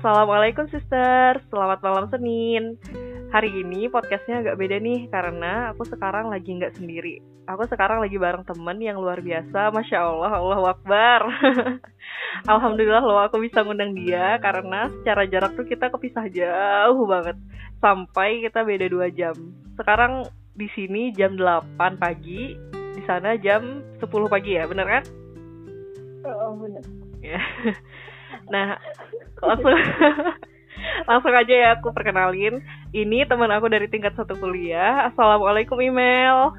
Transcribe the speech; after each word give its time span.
Assalamualaikum 0.00 0.64
sister, 0.72 1.44
selamat 1.52 1.84
malam 1.84 2.08
Senin. 2.08 2.80
Hari 3.36 3.52
ini 3.52 3.84
podcastnya 3.92 4.40
agak 4.40 4.56
beda 4.56 4.80
nih 4.80 5.12
karena 5.12 5.76
aku 5.76 5.84
sekarang 5.84 6.32
lagi 6.32 6.56
nggak 6.56 6.72
sendiri. 6.72 7.20
Aku 7.44 7.68
sekarang 7.68 8.00
lagi 8.00 8.16
bareng 8.16 8.48
temen 8.48 8.80
yang 8.80 8.96
luar 8.96 9.20
biasa, 9.20 9.68
Masya 9.68 10.00
Allah, 10.00 10.32
Allah 10.40 10.72
Akbar. 10.72 11.20
Alhamdulillah 12.56 13.04
loh 13.04 13.20
aku 13.20 13.44
bisa 13.44 13.60
ngundang 13.60 13.92
dia 13.92 14.40
karena 14.40 14.88
secara 14.88 15.28
jarak 15.28 15.52
tuh 15.52 15.68
kita 15.68 15.92
kepisah 15.92 16.32
jauh 16.32 17.04
banget. 17.04 17.36
Sampai 17.84 18.40
kita 18.40 18.64
beda 18.64 18.88
dua 18.88 19.12
jam. 19.12 19.36
Sekarang 19.76 20.24
di 20.56 20.72
sini 20.72 21.12
jam 21.12 21.36
8 21.36 21.76
pagi, 22.00 22.56
di 22.72 23.02
sana 23.04 23.36
jam 23.36 23.84
10 24.00 24.08
pagi 24.32 24.56
ya, 24.56 24.64
bener 24.64 24.88
kan? 24.88 25.04
Oh, 26.24 26.56
bener. 26.56 26.80
Ya. 27.20 27.36
Nah, 28.50 28.76
langsung 29.40 29.72
langsung 31.10 31.32
aja 31.32 31.54
ya 31.54 31.68
aku 31.78 31.94
perkenalin. 31.94 32.60
Ini 32.90 33.24
teman 33.30 33.48
aku 33.54 33.70
dari 33.70 33.86
tingkat 33.86 34.18
satu 34.18 34.34
kuliah. 34.36 35.08
Assalamualaikum 35.08 35.78
email. 35.78 36.52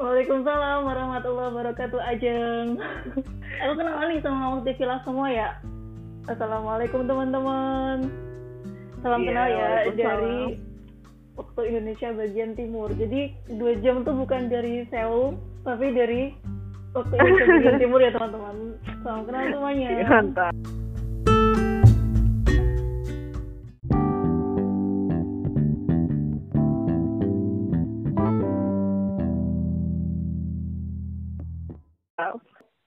Waalaikumsalam 0.00 0.88
warahmatullahi 0.88 1.48
wabarakatuh 1.52 2.00
Ajeng. 2.00 2.80
aku 3.60 3.72
kenal 3.76 4.00
nih 4.08 4.20
sama 4.24 4.56
waktu 4.56 4.72
Villa 4.80 4.96
semua 5.04 5.28
ya. 5.28 5.48
Assalamualaikum 6.24 7.04
teman-teman. 7.04 8.08
Salam 9.00 9.20
Iya, 9.24 9.28
kenal 9.28 9.46
ya 9.48 9.68
dari 9.92 10.40
waktu 11.36 11.60
Indonesia 11.68 12.08
bagian 12.16 12.52
timur. 12.56 12.88
Jadi 12.96 13.32
dua 13.60 13.76
jam 13.80 14.00
tuh 14.04 14.16
bukan 14.16 14.48
dari 14.48 14.88
Seoul, 14.88 15.36
tapi 15.68 15.92
dari 15.92 16.32
waktu 16.96 17.12
Indonesia 17.20 17.44
bagian 17.60 17.76
timur 17.84 18.00
ya 18.00 18.12
teman-teman. 18.16 18.56
Salam 19.04 19.22
kenal 19.28 19.42
semuanya. 19.52 19.88
Mantap. 20.08 20.54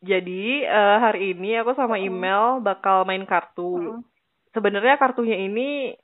Jadi 0.04 0.68
eh, 0.68 0.98
hari 1.00 1.32
ini 1.32 1.56
aku 1.64 1.72
sama 1.80 1.96
email 1.96 2.60
bakal 2.60 3.08
main 3.08 3.24
kartu. 3.24 3.80
Hmm. 3.80 4.02
Sebenarnya 4.52 5.00
kartunya 5.00 5.48
ini 5.48 5.96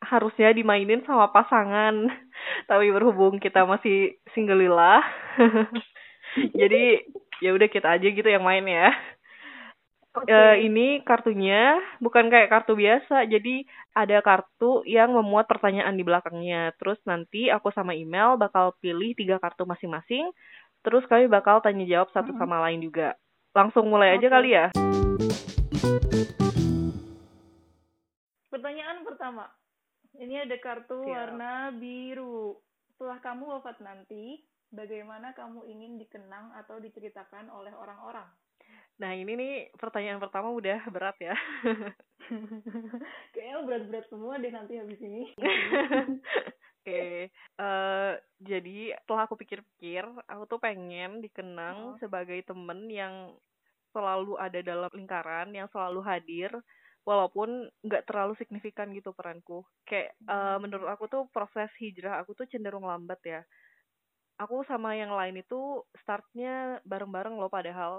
harusnya 0.00 0.52
dimainin 0.56 1.04
sama 1.04 1.28
pasangan, 1.32 2.08
tapi 2.70 2.88
berhubung 2.92 3.40
kita 3.40 3.64
masih 3.64 4.20
singleilah, 4.36 5.00
jadi 6.60 7.04
ya 7.40 7.50
udah 7.56 7.68
kita 7.72 7.96
aja 7.96 8.08
gitu 8.08 8.28
yang 8.28 8.44
main 8.44 8.64
ya. 8.68 8.92
Oke. 10.14 10.30
Eh, 10.30 10.70
ini 10.70 11.02
kartunya 11.02 11.82
bukan 11.98 12.30
kayak 12.30 12.46
kartu 12.46 12.78
biasa, 12.78 13.26
jadi 13.26 13.66
ada 13.98 14.22
kartu 14.22 14.86
yang 14.86 15.10
memuat 15.10 15.50
pertanyaan 15.50 15.98
di 15.98 16.06
belakangnya. 16.06 16.70
Terus 16.78 17.02
nanti 17.02 17.50
aku 17.50 17.74
sama 17.74 17.98
email 17.98 18.38
bakal 18.38 18.78
pilih 18.78 19.10
tiga 19.18 19.42
kartu 19.42 19.66
masing-masing, 19.66 20.30
terus 20.86 21.02
kami 21.10 21.26
bakal 21.26 21.58
tanya 21.64 21.82
jawab 21.82 22.14
satu 22.14 22.30
sama 22.38 22.62
lain 22.62 22.78
juga. 22.86 23.18
Langsung 23.54 23.86
mulai 23.86 24.18
aja 24.18 24.26
kali 24.26 24.50
ya. 24.50 24.66
Pertanyaan 28.50 29.06
pertama. 29.06 29.46
Ini 30.18 30.42
ada 30.42 30.58
kartu 30.58 31.06
Siap. 31.06 31.14
warna 31.14 31.70
biru. 31.70 32.58
Setelah 32.90 33.22
kamu 33.22 33.44
wafat 33.54 33.78
nanti, 33.78 34.42
bagaimana 34.74 35.38
kamu 35.38 35.70
ingin 35.70 36.02
dikenang 36.02 36.50
atau 36.58 36.82
diceritakan 36.82 37.46
oleh 37.54 37.70
orang-orang? 37.78 38.26
Nah 38.98 39.10
ini 39.14 39.38
nih 39.38 39.54
pertanyaan 39.78 40.18
pertama 40.18 40.50
udah 40.50 40.82
berat 40.90 41.18
ya. 41.22 41.34
Kayaknya 43.34 43.56
berat-berat 43.66 44.06
semua 44.10 44.34
deh 44.42 44.50
nanti 44.50 44.78
habis 44.78 44.98
ini. 44.98 45.30
Oke, 46.84 47.32
eh, 47.32 47.32
jadi 48.54 48.76
setelah 49.02 49.22
aku 49.28 49.36
pikir-pikir, 49.42 50.04
aku 50.32 50.42
tuh 50.50 50.58
pengen 50.66 51.10
dikenang 51.24 51.78
Oh. 51.78 52.00
sebagai 52.02 52.38
temen 52.48 52.80
yang 53.00 53.14
selalu 53.94 54.32
ada 54.46 54.60
dalam 54.70 54.90
lingkaran, 54.98 55.48
yang 55.58 55.68
selalu 55.74 56.00
hadir, 56.10 56.50
walaupun 57.08 57.70
nggak 57.86 58.04
terlalu 58.08 58.34
signifikan 58.40 58.88
gitu 58.98 59.10
peranku. 59.18 59.62
Kayak 59.88 60.10
eh, 60.34 60.56
menurut 60.62 60.88
aku 60.94 61.04
tuh 61.14 61.22
proses 61.34 61.70
hijrah 61.82 62.14
aku 62.22 62.32
tuh 62.38 62.46
cenderung 62.52 62.86
lambat 62.90 63.20
ya. 63.26 63.40
Aku 64.42 64.66
sama 64.66 64.98
yang 64.98 65.14
lain 65.14 65.38
itu 65.46 65.86
startnya 66.02 66.82
bareng-bareng 66.82 67.38
loh 67.38 67.46
padahal. 67.50 67.94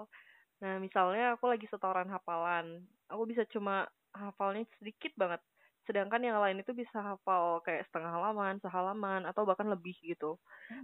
Nah, 0.64 0.76
misalnya 0.84 1.36
aku 1.36 1.46
lagi 1.52 1.68
setoran 1.72 2.10
hafalan, 2.12 2.88
aku 3.12 3.24
bisa 3.32 3.44
cuma 3.54 3.88
hafalnya 4.16 4.64
sedikit 4.80 5.14
banget. 5.20 5.42
Sedangkan 5.88 6.22
yang 6.26 6.38
lain 6.42 6.62
itu 6.62 6.72
bisa 6.74 6.98
hafal 7.02 7.62
kayak 7.66 7.86
setengah 7.90 8.12
halaman, 8.18 8.58
sehalaman, 8.62 9.22
atau 9.30 9.46
bahkan 9.48 9.70
lebih 9.70 9.96
gitu. 10.02 10.38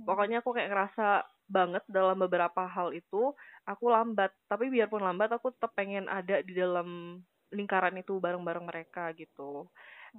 Pokoknya 0.06 0.42
aku 0.46 0.54
kayak 0.56 0.70
ngerasa 0.74 1.26
banget 1.50 1.84
dalam 1.90 2.18
beberapa 2.22 2.66
hal 2.70 2.94
itu, 2.96 3.34
aku 3.68 3.86
lambat. 3.92 4.32
Tapi 4.50 4.70
biarpun 4.74 5.04
lambat, 5.04 5.30
aku 5.36 5.54
tetap 5.54 5.74
pengen 5.78 6.08
ada 6.10 6.42
di 6.46 6.54
dalam 6.58 7.20
lingkaran 7.52 7.96
itu 8.00 8.18
bareng-bareng 8.22 8.64
mereka 8.66 9.12
gitu. 9.18 9.68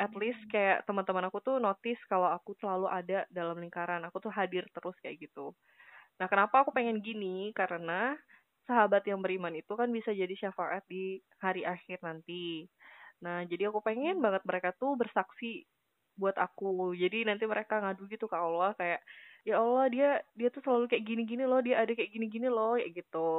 At 0.01 0.13
least 0.19 0.41
kayak 0.51 0.85
teman-teman 0.89 1.29
aku 1.31 1.39
tuh 1.45 1.57
notice 1.63 2.01
kalau 2.11 2.29
aku 2.33 2.53
selalu 2.61 2.87
ada 2.91 3.25
dalam 3.33 3.57
lingkaran, 3.61 4.03
aku 4.09 4.19
tuh 4.25 4.33
hadir 4.35 4.67
terus 4.75 4.97
kayak 5.01 5.23
gitu. 5.31 5.55
Nah, 6.21 6.27
kenapa 6.31 6.63
aku 6.65 6.71
pengen 6.75 7.01
gini? 7.03 7.51
Karena 7.57 8.15
sahabat 8.69 9.03
yang 9.11 9.21
beriman 9.25 9.53
itu 9.59 9.73
kan 9.75 9.91
bisa 9.91 10.15
jadi 10.15 10.33
syafaat 10.39 10.87
di 10.87 11.19
hari 11.43 11.67
akhir 11.67 12.01
nanti. 12.07 12.69
Nah, 13.23 13.47
jadi 13.47 13.71
aku 13.71 13.81
pengen 13.85 14.19
banget 14.25 14.43
mereka 14.49 14.75
tuh 14.75 14.99
bersaksi 14.99 15.65
buat 16.19 16.37
aku. 16.37 16.93
Jadi 16.99 17.25
nanti 17.25 17.45
mereka 17.49 17.81
ngadu 17.81 18.05
gitu 18.11 18.27
ke 18.29 18.37
Allah 18.37 18.75
kayak 18.77 19.01
ya 19.43 19.59
Allah 19.59 19.87
dia 19.91 20.09
dia 20.39 20.49
tuh 20.55 20.63
selalu 20.63 20.85
kayak 20.91 21.05
gini-gini 21.09 21.45
loh, 21.49 21.61
dia 21.65 21.83
ada 21.83 21.93
kayak 21.97 22.11
gini-gini 22.13 22.49
loh 22.53 22.77
kayak 22.79 22.93
gitu. 22.99 23.31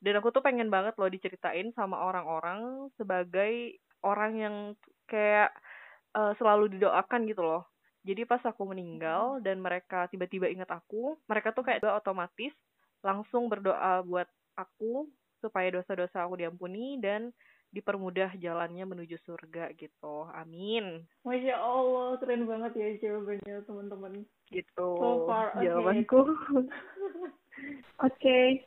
Dan 0.00 0.14
aku 0.18 0.28
tuh 0.34 0.42
pengen 0.46 0.68
banget 0.72 0.94
loh 0.98 1.10
diceritain 1.12 1.68
sama 1.76 2.00
orang-orang 2.02 2.88
sebagai 2.98 3.78
orang 4.02 4.32
yang 4.38 4.56
kayak 5.10 5.52
eh, 6.16 6.32
selalu 6.40 6.78
didoakan 6.78 7.26
gitu 7.30 7.42
loh. 7.44 7.62
Jadi 8.02 8.26
pas 8.26 8.42
aku 8.42 8.66
meninggal 8.66 9.38
dan 9.46 9.62
mereka 9.62 10.10
tiba-tiba 10.10 10.50
ingat 10.50 10.70
aku, 10.74 11.14
mereka 11.30 11.54
tuh 11.54 11.62
kayak 11.62 11.82
otomatis 11.86 12.50
langsung 13.02 13.46
berdoa 13.46 14.02
buat 14.02 14.26
aku 14.58 15.06
supaya 15.42 15.70
dosa-dosa 15.74 16.26
aku 16.26 16.38
diampuni 16.38 16.98
dan 17.02 17.30
dipermudah 17.72 18.36
jalannya 18.36 18.84
menuju 18.84 19.16
surga 19.24 19.72
gitu. 19.80 20.28
Amin. 20.36 21.02
Masya 21.24 21.56
Allah, 21.56 22.20
keren 22.20 22.44
banget 22.44 22.72
ya 22.76 22.88
jawabannya 23.00 23.56
teman-teman. 23.64 24.12
Gitu. 24.52 24.86
So 25.00 25.24
far, 25.24 25.56
oke. 25.56 25.64
Jawabanku. 25.64 26.20
Oke. 28.02 28.66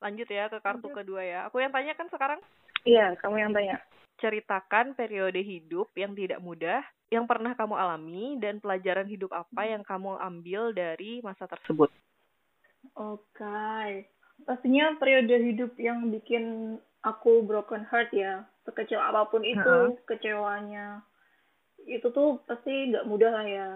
Lanjut 0.00 0.28
ya 0.28 0.48
ke 0.48 0.58
kartu 0.60 0.88
Lanjut. 0.88 0.98
kedua 1.02 1.22
ya. 1.24 1.38
Aku 1.48 1.60
yang 1.60 1.72
tanya 1.72 1.96
kan 1.96 2.08
sekarang 2.12 2.40
Iya, 2.84 3.16
kamu 3.20 3.36
yang 3.40 3.52
tanya. 3.52 3.76
ceritakan 4.20 4.92
periode 4.92 5.40
hidup 5.40 5.88
yang 5.96 6.12
tidak 6.12 6.40
mudah 6.44 6.84
yang 7.08 7.24
pernah 7.26 7.56
kamu 7.56 7.74
alami 7.74 8.36
dan 8.38 8.60
pelajaran 8.60 9.08
hidup 9.08 9.32
apa 9.32 9.66
yang 9.66 9.82
kamu 9.82 10.20
ambil 10.20 10.70
dari 10.70 11.24
masa 11.24 11.48
tersebut. 11.48 11.90
Oke. 12.94 14.06
Pastinya 14.44 14.96
periode 14.96 15.36
hidup 15.40 15.72
yang 15.76 16.08
bikin 16.08 16.76
aku 17.04 17.44
broken 17.44 17.86
heart 17.88 18.12
ya. 18.12 18.44
Sekecil 18.64 19.00
apa 19.00 19.28
pun 19.28 19.42
itu 19.44 19.96
Heeh. 19.96 20.06
kecewanya. 20.06 21.02
Itu 21.88 22.12
tuh 22.12 22.44
pasti 22.44 22.92
nggak 22.92 23.08
mudah 23.08 23.30
lah 23.32 23.46
ya. 23.46 23.70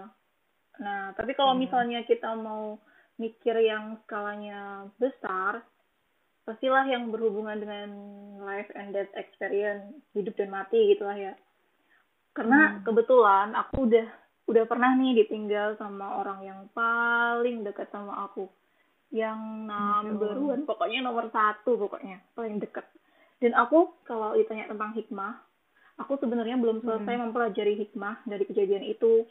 Nah, 0.81 1.15
tapi 1.15 1.33
kalau 1.33 1.55
Hmm. 1.55 1.63
misalnya 1.63 2.03
kita 2.03 2.35
mau 2.35 2.77
mikir 3.15 3.55
yang 3.63 3.95
skalanya 4.03 4.91
besar, 4.99 5.63
pastilah 6.43 6.85
yang 6.85 7.09
berhubungan 7.09 7.57
dengan 7.57 7.89
life 8.43 8.69
and 8.75 8.91
death 8.91 9.09
experience, 9.15 10.03
hidup 10.11 10.35
dan 10.35 10.51
mati 10.51 10.93
gitu 10.93 11.07
lah 11.07 11.17
ya. 11.17 11.33
Karena 12.35 12.75
Hmm. 12.75 12.83
kebetulan 12.83 13.55
aku 13.55 13.87
udah 13.87 14.07
udah 14.45 14.63
pernah 14.69 14.93
nih 14.93 15.25
ditinggal 15.25 15.73
sama 15.81 16.21
orang 16.21 16.45
yang 16.45 16.59
paling 16.69 17.65
dekat 17.65 17.89
sama 17.89 18.29
aku 18.29 18.45
yang 19.09 19.65
Allah. 19.65 20.61
one 20.61 20.63
pokoknya 20.69 21.01
nomor 21.01 21.33
satu 21.33 21.73
pokoknya 21.81 22.21
paling 22.37 22.61
dekat 22.61 22.85
dan 23.43 23.51
aku 23.53 23.91
kalau 24.07 24.33
ditanya 24.35 24.71
tentang 24.71 24.95
hikmah 24.95 25.37
aku 25.99 26.19
sebenarnya 26.19 26.59
belum 26.59 26.83
selesai 26.83 27.15
mempelajari 27.19 27.79
hikmah 27.79 28.23
dari 28.27 28.43
kejadian 28.47 28.83
itu 28.83 29.23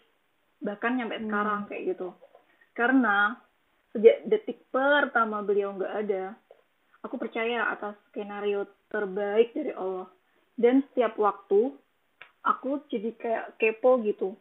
bahkan 0.64 0.96
sampai 0.96 1.20
Hmm. 1.20 1.28
sekarang 1.28 1.60
kayak 1.68 1.82
gitu. 1.96 2.08
Karena 2.72 3.36
sejak 3.92 4.24
detik 4.26 4.64
pertama 4.72 5.44
beliau 5.44 5.76
nggak 5.76 5.94
ada 6.08 6.34
aku 7.04 7.20
percaya 7.20 7.68
atas 7.68 7.94
skenario 8.08 8.64
terbaik 8.88 9.52
dari 9.52 9.76
Allah. 9.76 10.08
Dan 10.56 10.86
setiap 10.88 11.18
waktu 11.20 11.74
aku 12.46 12.80
jadi 12.88 13.12
kayak 13.18 13.60
kepo 13.60 14.00
gitu. 14.00 14.32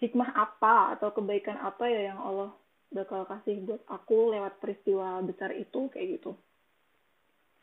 Hikmah 0.00 0.36
apa 0.36 0.96
atau 0.96 1.08
kebaikan 1.12 1.56
apa 1.60 1.88
ya 1.88 2.12
yang 2.12 2.20
Allah 2.20 2.52
bakal 2.92 3.26
kasih 3.26 3.60
buat 3.64 3.82
aku 3.88 4.30
lewat 4.32 4.62
peristiwa 4.62 5.18
besar 5.24 5.50
itu 5.56 5.90
kayak 5.90 6.20
gitu 6.20 6.38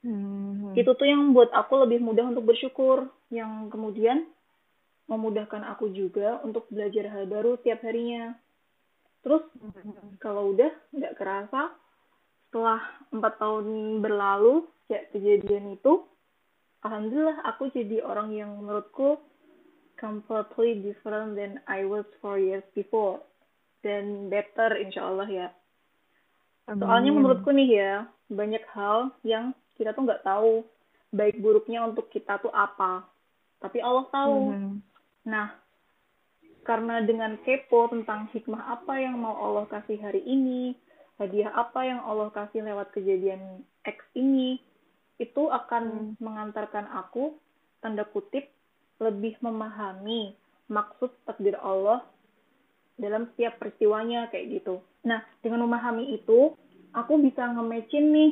Hmm. 0.03 0.75
itu 0.75 0.91
tuh 0.99 1.07
yang 1.07 1.31
buat 1.31 1.47
aku 1.55 1.87
lebih 1.87 2.03
mudah 2.03 2.27
untuk 2.27 2.43
bersyukur 2.43 3.07
yang 3.31 3.71
kemudian 3.71 4.27
memudahkan 5.07 5.63
aku 5.63 5.95
juga 5.95 6.43
untuk 6.43 6.67
belajar 6.67 7.07
hal 7.07 7.23
baru 7.23 7.55
tiap 7.63 7.83
harinya. 7.87 8.35
Terus 9.23 9.47
kalau 10.19 10.51
udah 10.51 10.71
nggak 10.91 11.15
kerasa, 11.15 11.71
setelah 12.51 12.83
empat 13.15 13.33
tahun 13.39 13.65
berlalu 14.03 14.67
ya 14.91 14.99
kejadian 15.15 15.79
itu, 15.79 16.03
alhamdulillah 16.83 17.39
aku 17.47 17.71
jadi 17.71 18.03
orang 18.03 18.35
yang 18.35 18.59
menurutku 18.59 19.23
completely 19.95 20.83
different 20.83 21.39
than 21.39 21.63
I 21.71 21.87
was 21.87 22.03
four 22.19 22.35
years 22.35 22.67
before 22.75 23.23
dan 23.87 24.27
better 24.27 24.75
insya 24.75 25.07
Allah 25.07 25.27
ya. 25.31 25.47
Soalnya 26.67 27.15
menurutku 27.15 27.55
nih 27.55 27.69
ya 27.71 27.93
banyak 28.27 28.63
hal 28.75 29.15
yang 29.23 29.55
kita 29.77 29.95
tuh 29.95 30.03
nggak 30.05 30.25
tahu 30.25 30.65
baik 31.13 31.37
buruknya 31.41 31.85
untuk 31.85 32.09
kita 32.09 32.41
tuh 32.41 32.49
apa, 32.49 33.05
tapi 33.61 33.77
Allah 33.79 34.05
tahu. 34.09 34.39
Mm-hmm. 34.49 34.75
Nah, 35.29 35.47
karena 36.63 37.03
dengan 37.03 37.37
kepo 37.43 37.91
tentang 37.91 38.31
hikmah 38.31 38.79
apa 38.79 38.95
yang 38.97 39.19
mau 39.19 39.35
Allah 39.35 39.67
kasih 39.67 39.99
hari 39.99 40.23
ini, 40.23 40.73
hadiah 41.19 41.51
apa 41.53 41.83
yang 41.83 41.99
Allah 42.01 42.31
kasih 42.31 42.63
lewat 42.63 42.95
kejadian 42.95 43.61
X 43.83 43.99
ini, 44.15 44.57
itu 45.21 45.43
akan 45.51 46.15
hmm. 46.17 46.23
mengantarkan 46.23 46.89
aku, 46.89 47.37
tanda 47.83 48.07
kutip, 48.07 48.49
lebih 48.97 49.37
memahami 49.43 50.33
maksud 50.71 51.11
takdir 51.27 51.59
Allah 51.59 52.01
dalam 52.95 53.27
setiap 53.33 53.59
peristiwanya 53.59 54.31
kayak 54.31 54.63
gitu. 54.63 54.79
Nah, 55.03 55.19
dengan 55.43 55.67
memahami 55.67 56.15
itu, 56.15 56.55
aku 56.95 57.13
bisa 57.19 57.43
nge-matchin 57.51 58.05
nih, 58.13 58.31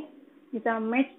bisa 0.55 0.79
match 0.79 1.11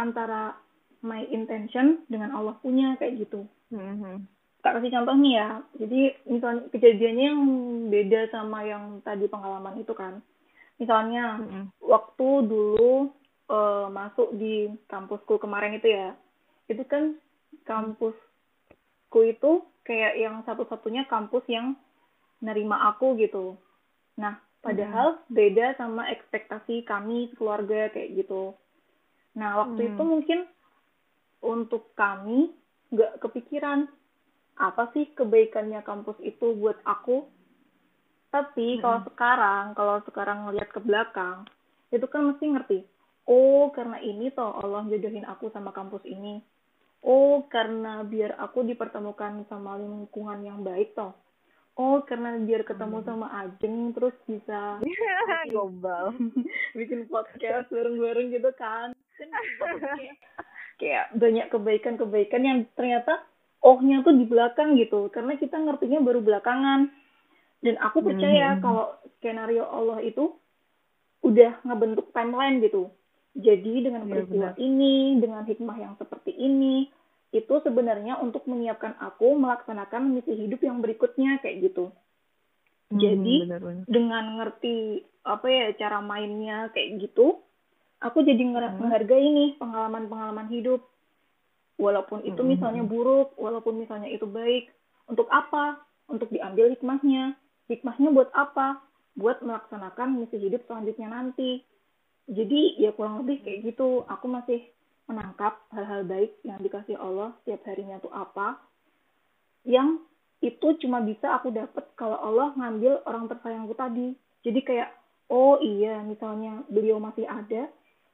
antara 0.00 0.56
my 1.04 1.24
intention 1.28 2.04
dengan 2.08 2.32
Allah 2.36 2.56
punya 2.60 2.96
kayak 2.96 3.24
gitu. 3.24 3.44
Mm-hmm. 3.72 4.24
Tak 4.60 4.76
kasih 4.76 4.92
contoh 4.92 5.16
nih 5.16 5.34
ya. 5.40 5.50
Jadi 5.80 6.00
misalnya 6.28 6.62
kejadiannya 6.68 7.24
yang 7.24 7.42
beda 7.88 8.20
sama 8.32 8.64
yang 8.68 9.00
tadi 9.00 9.24
pengalaman 9.28 9.80
itu 9.80 9.92
kan. 9.96 10.20
Misalnya 10.76 11.40
mm-hmm. 11.40 11.64
waktu 11.80 12.28
dulu 12.44 13.12
uh, 13.48 13.88
masuk 13.88 14.36
di 14.36 14.68
kampusku 14.88 15.40
kemarin 15.40 15.76
itu 15.80 15.88
ya, 15.88 16.12
itu 16.68 16.84
kan 16.84 17.16
kampusku 17.64 19.20
itu 19.24 19.64
kayak 19.88 20.20
yang 20.20 20.44
satu-satunya 20.44 21.08
kampus 21.08 21.44
yang 21.48 21.76
nerima 22.44 22.92
aku 22.92 23.16
gitu. 23.16 23.56
Nah, 24.20 24.36
padahal 24.60 25.16
mm-hmm. 25.16 25.32
beda 25.32 25.66
sama 25.80 26.12
ekspektasi 26.12 26.84
kami 26.84 27.32
keluarga 27.40 27.88
kayak 27.88 28.12
gitu. 28.20 28.52
Nah, 29.38 29.62
waktu 29.62 29.80
mm-hmm. 29.86 29.94
itu 29.94 30.02
mungkin 30.02 30.40
untuk 31.40 31.92
kami 31.96 32.50
nggak 32.90 33.22
kepikiran 33.22 33.86
apa 34.60 34.92
sih 34.92 35.08
kebaikannya 35.16 35.80
kampus 35.80 36.20
itu 36.20 36.52
buat 36.58 36.76
aku. 36.84 37.24
Tapi 38.30 38.78
hmm. 38.78 38.80
kalau 38.84 39.00
sekarang, 39.10 39.64
kalau 39.74 39.96
sekarang 40.06 40.38
ngeliat 40.46 40.70
ke 40.70 40.78
belakang, 40.78 41.48
itu 41.90 42.06
kan 42.06 42.30
mesti 42.30 42.44
ngerti. 42.46 42.78
Oh, 43.26 43.74
karena 43.74 43.98
ini 43.98 44.30
toh 44.30 44.54
Allah 44.54 44.86
jodohin 44.86 45.26
aku 45.26 45.50
sama 45.50 45.74
kampus 45.74 46.06
ini. 46.06 46.38
Oh, 47.00 47.48
karena 47.48 48.04
biar 48.04 48.36
aku 48.38 48.62
dipertemukan 48.62 49.48
sama 49.48 49.80
lingkungan 49.80 50.44
yang 50.46 50.60
baik 50.62 50.94
toh. 50.94 51.16
Oh, 51.74 52.04
karena 52.04 52.36
biar 52.36 52.62
ketemu 52.62 53.00
hmm. 53.00 53.06
sama 53.08 53.26
Ajeng 53.40 53.96
terus 53.96 54.14
bisa 54.28 54.78
gombal 55.54 56.12
bikin 56.78 57.08
podcast 57.08 57.72
bareng-bareng 57.72 58.30
gitu 58.36 58.52
kan. 58.54 58.92
kayak 60.80 61.12
banyak 61.12 61.46
kebaikan-kebaikan 61.52 62.42
yang 62.42 62.58
ternyata 62.72 63.20
ohnya 63.60 64.00
tuh 64.00 64.16
di 64.16 64.24
belakang 64.24 64.80
gitu. 64.80 65.12
Karena 65.12 65.36
kita 65.36 65.60
ngertinya 65.60 66.00
baru 66.00 66.24
belakangan. 66.24 66.88
Dan 67.60 67.76
aku 67.76 68.00
percaya 68.00 68.56
hmm. 68.56 68.60
kalau 68.64 68.96
skenario 69.20 69.68
Allah 69.68 70.00
itu 70.00 70.32
udah 71.20 71.60
ngebentuk 71.68 72.08
timeline 72.16 72.64
gitu. 72.64 72.88
Jadi 73.36 73.86
dengan 73.86 74.08
iya, 74.08 74.10
peristiwa 74.10 74.48
ya, 74.50 74.58
ini 74.58 75.20
dengan 75.20 75.44
hikmah 75.46 75.76
yang 75.78 75.94
seperti 76.00 76.34
ini 76.34 76.88
itu 77.30 77.54
sebenarnya 77.62 78.18
untuk 78.18 78.42
menyiapkan 78.50 78.98
aku 78.98 79.38
melaksanakan 79.38 80.18
misi 80.18 80.34
hidup 80.34 80.58
yang 80.66 80.82
berikutnya 80.82 81.38
kayak 81.38 81.70
gitu. 81.70 81.94
Hmm, 82.90 82.98
jadi 82.98 83.36
benar, 83.46 83.62
benar. 83.62 83.84
dengan 83.86 84.24
ngerti 84.42 85.06
apa 85.22 85.46
ya 85.46 85.66
cara 85.78 86.02
mainnya 86.02 86.74
kayak 86.74 87.06
gitu 87.06 87.38
aku 88.00 88.24
jadi 88.24 88.40
hmm. 88.40 88.80
menghargai 88.80 89.28
nih 89.30 89.50
pengalaman-pengalaman 89.60 90.48
hidup. 90.48 90.82
Walaupun 91.80 92.28
itu 92.28 92.40
hmm. 92.40 92.50
misalnya 92.56 92.84
buruk 92.84 93.32
walaupun 93.40 93.80
misalnya 93.80 94.08
itu 94.12 94.28
baik 94.28 94.68
untuk 95.08 95.28
apa? 95.32 95.80
Untuk 96.10 96.28
diambil 96.28 96.72
hikmahnya. 96.74 97.36
Hikmahnya 97.70 98.10
buat 98.12 98.28
apa? 98.36 98.82
Buat 99.16 99.40
melaksanakan 99.44 100.20
misi 100.20 100.36
hidup 100.40 100.64
selanjutnya 100.66 101.08
nanti. 101.08 101.62
Jadi 102.30 102.76
ya 102.80 102.92
kurang 102.92 103.24
lebih 103.24 103.44
kayak 103.46 103.72
gitu. 103.72 104.04
Aku 104.08 104.28
masih 104.28 104.64
menangkap 105.08 105.58
hal-hal 105.74 106.06
baik 106.06 106.38
yang 106.46 106.60
dikasih 106.62 106.94
Allah 106.94 107.34
setiap 107.42 107.66
harinya 107.66 107.98
tuh 107.98 108.14
apa 108.14 108.62
yang 109.66 109.98
itu 110.40 110.78
cuma 110.80 111.02
bisa 111.02 111.36
aku 111.36 111.50
dapat 111.52 111.84
kalau 111.98 112.16
Allah 112.16 112.54
ngambil 112.56 113.04
orang 113.04 113.28
tersayangku 113.28 113.74
tadi. 113.76 114.16
Jadi 114.40 114.60
kayak 114.64 114.88
oh 115.28 115.60
iya 115.60 116.00
misalnya 116.00 116.64
beliau 116.72 116.96
masih 116.96 117.28
ada 117.28 117.68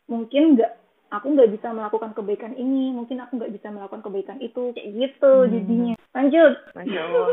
mungkin 0.06 0.58
nggak 0.58 0.73
aku 1.06 1.38
nggak 1.38 1.50
bisa 1.55 1.70
melakukan 1.70 2.11
kebaikan 2.19 2.53
ini 2.58 2.91
mungkin 2.91 3.23
aku 3.23 3.38
nggak 3.38 3.55
bisa 3.55 3.70
melakukan 3.70 4.03
kebaikan 4.03 4.38
itu 4.43 4.75
kayak 4.75 4.91
gitu 4.91 5.32
hmm. 5.44 5.50
jadinya. 5.55 5.94
Lanjut. 6.17 6.55
Masya 6.73 7.00
allah. 7.05 7.26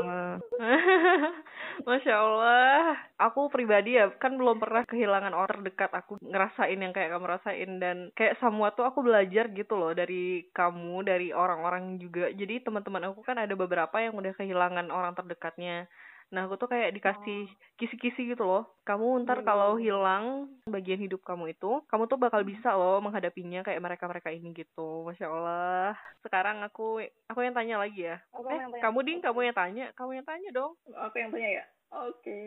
Masya 1.88 2.14
allah. 2.20 3.00
Aku 3.18 3.48
pribadi 3.48 3.96
ya 3.96 4.12
kan 4.20 4.36
belum 4.36 4.60
pernah 4.60 4.84
kehilangan 4.84 5.34
orang 5.34 5.64
terdekat. 5.64 5.92
Aku 5.96 6.20
ngerasain 6.20 6.78
yang 6.78 6.92
kayak 6.92 7.16
kamu 7.16 7.26
rasain 7.32 7.72
dan 7.80 7.98
kayak 8.14 8.38
semua 8.44 8.76
tuh 8.76 8.86
aku 8.86 9.02
belajar 9.02 9.50
gitu 9.56 9.80
loh 9.80 9.96
dari 9.96 10.52
kamu 10.52 11.02
dari 11.08 11.32
orang-orang 11.32 11.98
juga. 11.98 12.30
Jadi 12.30 12.62
teman-teman 12.62 13.10
aku 13.10 13.24
kan 13.24 13.40
ada 13.40 13.56
beberapa 13.56 13.96
yang 14.04 14.20
udah 14.20 14.36
kehilangan 14.36 14.92
orang 14.92 15.16
terdekatnya 15.16 15.88
Nah, 16.34 16.50
aku 16.50 16.58
tuh 16.58 16.66
kayak 16.66 16.98
dikasih 16.98 17.46
oh. 17.46 17.54
kisi-kisi 17.78 18.34
gitu 18.34 18.42
loh. 18.42 18.66
Kamu 18.90 19.22
ntar 19.22 19.46
hmm. 19.46 19.48
kalau 19.48 19.78
hilang 19.78 20.50
bagian 20.66 20.98
hidup 20.98 21.22
kamu 21.22 21.54
itu, 21.54 21.86
kamu 21.86 22.10
tuh 22.10 22.18
bakal 22.18 22.42
bisa 22.42 22.74
loh 22.74 22.98
menghadapinya 23.06 23.62
kayak 23.62 23.78
mereka-mereka 23.78 24.34
ini 24.34 24.50
gitu. 24.58 25.06
Masya 25.06 25.30
Allah. 25.30 25.94
Sekarang 26.26 26.66
aku 26.66 27.06
aku 27.30 27.40
yang 27.46 27.54
tanya 27.54 27.78
lagi 27.78 28.10
ya. 28.10 28.18
Aku 28.34 28.50
eh, 28.50 28.58
yang 28.58 28.74
tanya. 28.74 28.82
kamu 28.82 29.00
ding, 29.06 29.20
kamu 29.22 29.40
yang 29.46 29.58
tanya. 29.58 29.86
Kamu 29.94 30.12
yang 30.18 30.26
tanya 30.26 30.50
dong. 30.50 30.74
Aku 30.90 31.16
yang 31.22 31.30
tanya 31.30 31.50
ya? 31.62 31.66
Oke. 32.02 32.18
Okay. 32.18 32.46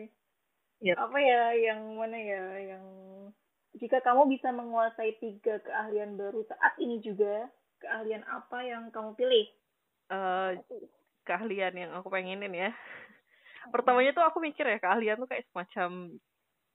Yep. 0.83 0.95
Apa 0.99 1.17
ya 1.23 1.41
yang 1.55 1.81
mana 1.95 2.19
ya? 2.19 2.43
Yang 2.75 2.85
jika 3.79 4.03
kamu 4.03 4.27
bisa 4.35 4.51
menguasai 4.51 5.15
tiga 5.23 5.63
keahlian 5.63 6.19
baru 6.19 6.43
saat 6.43 6.75
ini 6.75 6.99
juga, 6.99 7.47
keahlian 7.79 8.27
apa 8.27 8.67
yang 8.67 8.91
kamu 8.91 9.15
pilih? 9.15 9.47
Uh, 10.11 10.59
keahlian 11.23 11.71
yang 11.71 11.91
aku 11.95 12.11
pengenin 12.11 12.51
ya 12.51 12.71
pertamanya 13.73 14.11
tuh 14.13 14.25
aku 14.25 14.37
mikir 14.41 14.65
ya 14.65 14.77
keahlian 14.81 15.17
tuh 15.19 15.29
kayak 15.29 15.45
semacam 15.51 16.17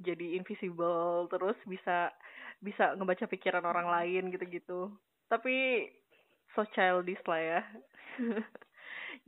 jadi 0.03 0.27
invisible 0.37 1.31
terus 1.31 1.57
bisa 1.69 2.11
bisa 2.63 2.95
ngebaca 2.95 3.27
pikiran 3.27 3.65
orang 3.67 3.91
lain 3.91 4.31
gitu-gitu. 4.31 4.91
Tapi 5.27 5.89
so 6.55 6.63
childish 6.75 7.23
lah 7.27 7.41
ya. 7.41 7.61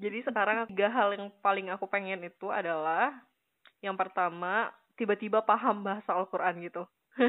Jadi 0.03 0.27
sekarang 0.27 0.67
tiga 0.71 0.91
hal 0.91 1.15
yang 1.15 1.31
paling 1.43 1.71
aku 1.71 1.87
pengen 1.87 2.27
itu 2.27 2.51
adalah 2.51 3.15
yang 3.85 3.95
pertama 3.95 4.73
tiba-tiba 4.95 5.43
paham 5.43 5.83
bahasa 5.83 6.15
Al-Quran 6.15 6.63
gitu. 6.67 6.83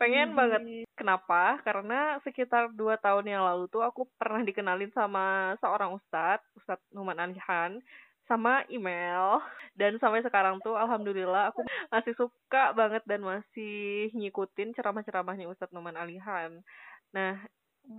Pengen 0.00 0.32
hmm. 0.32 0.38
banget. 0.38 0.62
Kenapa? 0.96 1.60
Karena 1.64 2.16
sekitar 2.24 2.72
dua 2.72 2.96
tahun 2.96 3.28
yang 3.28 3.42
lalu 3.44 3.68
tuh 3.68 3.84
aku 3.84 4.08
pernah 4.16 4.40
dikenalin 4.40 4.92
sama 4.92 5.56
seorang 5.60 5.96
ustadz 5.96 6.44
ustadz 6.56 6.84
Numan 6.92 7.20
Anhan 7.20 7.80
sama 8.32 8.64
email 8.72 9.44
dan 9.76 10.00
sampai 10.00 10.24
sekarang 10.24 10.56
tuh 10.64 10.72
alhamdulillah 10.72 11.52
aku 11.52 11.60
masih 11.92 12.16
suka 12.16 12.72
banget 12.72 13.04
dan 13.04 13.20
masih 13.20 14.08
ngikutin 14.16 14.72
ceramah-ceramahnya 14.72 15.52
Ustadz 15.52 15.76
Numan 15.76 16.00
Alihan. 16.00 16.64
Nah, 17.12 17.36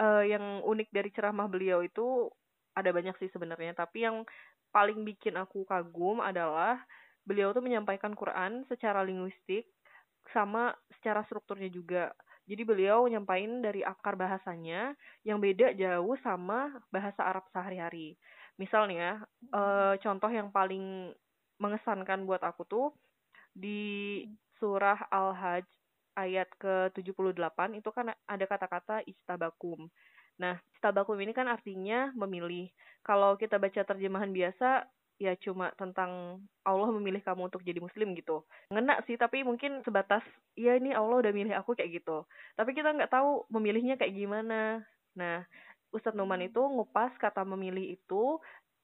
uh, 0.01 0.25
yang 0.25 0.65
unik 0.65 0.89
dari 0.89 1.13
ceramah 1.13 1.45
beliau 1.45 1.85
itu 1.85 2.33
ada 2.73 2.89
banyak 2.89 3.13
sih 3.21 3.29
sebenarnya, 3.29 3.77
tapi 3.77 4.09
yang 4.09 4.25
paling 4.73 5.05
bikin 5.05 5.37
aku 5.37 5.69
kagum 5.69 6.17
adalah 6.17 6.81
beliau 7.29 7.53
tuh 7.53 7.61
menyampaikan 7.61 8.17
Quran 8.17 8.65
secara 8.65 9.05
linguistik 9.05 9.69
sama 10.33 10.73
secara 10.97 11.21
strukturnya 11.29 11.69
juga. 11.69 12.09
Jadi 12.43 12.65
beliau 12.67 13.07
nyampain 13.07 13.63
dari 13.63 13.85
akar 13.85 14.19
bahasanya 14.19 14.97
yang 15.23 15.39
beda 15.39 15.77
jauh 15.77 16.17
sama 16.25 16.73
bahasa 16.91 17.23
Arab 17.23 17.45
sehari-hari 17.53 18.19
misal 18.57 18.85
nih 18.85 18.97
ya 19.01 19.13
uh, 19.53 19.93
contoh 19.97 20.29
yang 20.29 20.53
paling 20.53 21.15
mengesankan 21.57 22.25
buat 22.27 22.41
aku 22.45 22.63
tuh 22.69 22.87
di 23.53 24.25
surah 24.57 25.09
al-hajj 25.09 25.65
ayat 26.13 26.49
ke-78 26.61 27.59
itu 27.77 27.89
kan 27.89 28.13
ada 28.13 28.45
kata-kata 28.45 29.01
istabakum. 29.05 29.89
Nah, 30.37 30.57
istabakum 30.77 31.17
ini 31.21 31.33
kan 31.33 31.49
artinya 31.49 32.09
memilih. 32.17 32.69
Kalau 33.05 33.37
kita 33.37 33.57
baca 33.57 33.81
terjemahan 33.81 34.29
biasa, 34.33 34.85
ya 35.21 35.33
cuma 35.41 35.69
tentang 35.77 36.41
Allah 36.65 36.89
memilih 36.89 37.21
kamu 37.21 37.49
untuk 37.49 37.61
jadi 37.61 37.77
muslim 37.81 38.17
gitu. 38.17 38.45
Ngena 38.73 39.01
sih, 39.05 39.17
tapi 39.17 39.45
mungkin 39.45 39.81
sebatas, 39.85 40.25
ya 40.57 40.77
ini 40.77 40.93
Allah 40.93 41.21
udah 41.21 41.33
milih 41.33 41.53
aku 41.57 41.77
kayak 41.77 42.01
gitu. 42.01 42.25
Tapi 42.57 42.73
kita 42.73 42.93
nggak 42.93 43.13
tahu 43.13 43.45
memilihnya 43.53 43.97
kayak 43.97 44.13
gimana. 44.13 44.81
Nah, 45.13 45.45
Ustadz 45.93 46.17
Numan 46.17 46.41
itu 46.41 46.59
ngupas 46.59 47.13
kata 47.21 47.45
memilih 47.45 47.95
itu 47.95 48.41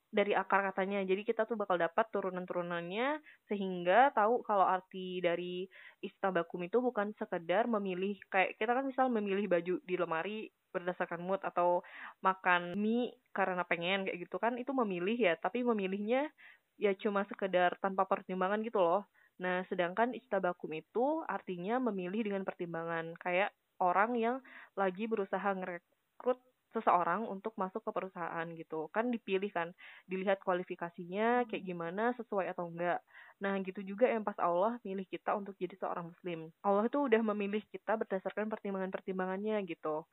dari 0.10 0.34
akar 0.34 0.74
katanya. 0.74 1.06
Jadi 1.06 1.22
kita 1.22 1.46
tuh 1.46 1.54
bakal 1.58 1.78
dapat 1.78 2.06
turunan-turunannya 2.10 3.22
sehingga 3.46 4.10
tahu 4.14 4.42
kalau 4.42 4.66
arti 4.66 5.22
dari 5.22 5.70
istabakum 6.02 6.66
itu 6.66 6.82
bukan 6.82 7.14
sekedar 7.18 7.70
memilih 7.70 8.18
kayak 8.34 8.58
kita 8.58 8.74
kan 8.74 8.86
misal 8.90 9.06
memilih 9.14 9.46
baju 9.46 9.76
di 9.86 9.96
lemari 9.98 10.50
berdasarkan 10.70 11.22
mood 11.22 11.42
atau 11.42 11.82
makan 12.22 12.78
mie 12.78 13.14
karena 13.34 13.66
pengen 13.66 14.06
kayak 14.06 14.18
gitu 14.26 14.38
kan 14.38 14.58
itu 14.58 14.70
memilih 14.74 15.18
ya, 15.18 15.34
tapi 15.38 15.66
memilihnya 15.66 16.30
ya 16.78 16.94
cuma 16.98 17.26
sekedar 17.26 17.78
tanpa 17.82 18.06
pertimbangan 18.06 18.62
gitu 18.66 18.82
loh. 18.82 19.04
Nah, 19.40 19.64
sedangkan 19.72 20.12
istabakum 20.14 20.74
itu 20.76 21.24
artinya 21.26 21.80
memilih 21.80 22.28
dengan 22.28 22.44
pertimbangan 22.44 23.16
kayak 23.18 23.54
orang 23.80 24.12
yang 24.20 24.38
lagi 24.76 25.08
berusaha 25.08 25.56
ngerekrut 25.56 26.40
seseorang 26.70 27.26
untuk 27.26 27.54
masuk 27.58 27.82
ke 27.82 27.92
perusahaan 27.92 28.48
gitu. 28.54 28.88
Kan 28.94 29.10
dipilih 29.10 29.50
kan 29.50 29.74
dilihat 30.06 30.42
kualifikasinya 30.46 31.50
kayak 31.50 31.64
gimana 31.66 32.14
sesuai 32.18 32.52
atau 32.54 32.70
enggak. 32.70 33.02
Nah 33.42 33.58
gitu 33.66 33.82
juga 33.82 34.06
yang 34.06 34.22
pas 34.22 34.38
Allah 34.38 34.78
milih 34.86 35.06
kita 35.10 35.34
untuk 35.34 35.58
jadi 35.58 35.76
seorang 35.82 36.14
muslim. 36.14 36.54
Allah 36.62 36.86
itu 36.86 36.98
udah 37.02 37.22
memilih 37.34 37.64
kita 37.74 37.98
berdasarkan 37.98 38.48
pertimbangan-pertimbangannya 38.52 39.66
gitu. 39.66 40.06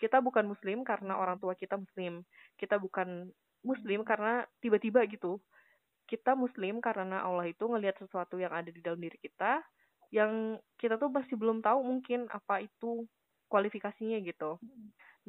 Kita 0.00 0.18
bukan 0.18 0.48
muslim 0.48 0.82
karena 0.82 1.14
orang 1.20 1.38
tua 1.38 1.54
kita 1.54 1.78
muslim. 1.78 2.26
Kita 2.58 2.80
bukan 2.80 3.30
muslim 3.62 4.02
karena 4.02 4.48
tiba-tiba 4.58 5.04
gitu. 5.06 5.38
Kita 6.10 6.34
muslim 6.34 6.82
karena 6.82 7.22
Allah 7.22 7.46
itu 7.46 7.62
ngelihat 7.70 8.02
sesuatu 8.02 8.40
yang 8.40 8.50
ada 8.50 8.72
di 8.72 8.82
dalam 8.82 8.98
diri 8.98 9.18
kita 9.22 9.62
yang 10.10 10.58
kita 10.74 10.98
tuh 10.98 11.06
masih 11.06 11.38
belum 11.38 11.62
tahu 11.62 11.86
mungkin 11.86 12.26
apa 12.34 12.66
itu 12.66 13.06
kualifikasinya 13.46 14.18
gitu 14.26 14.58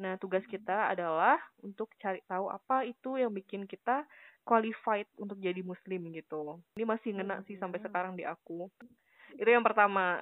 Nah, 0.02 0.18
tugas 0.18 0.42
kita 0.50 0.90
adalah 0.90 1.38
untuk 1.62 1.94
cari 2.02 2.18
tahu 2.26 2.50
apa 2.50 2.82
itu 2.82 3.22
yang 3.22 3.30
bikin 3.30 3.70
kita 3.70 4.02
qualified 4.42 5.06
untuk 5.14 5.38
jadi 5.38 5.62
muslim 5.62 6.10
gitu. 6.10 6.58
Ini 6.74 6.82
masih 6.82 7.14
ngena 7.14 7.46
sih 7.46 7.54
sampai 7.54 7.78
sekarang 7.78 8.18
di 8.18 8.26
aku. 8.26 8.66
Itu 9.38 9.46
yang 9.46 9.62
pertama. 9.62 10.18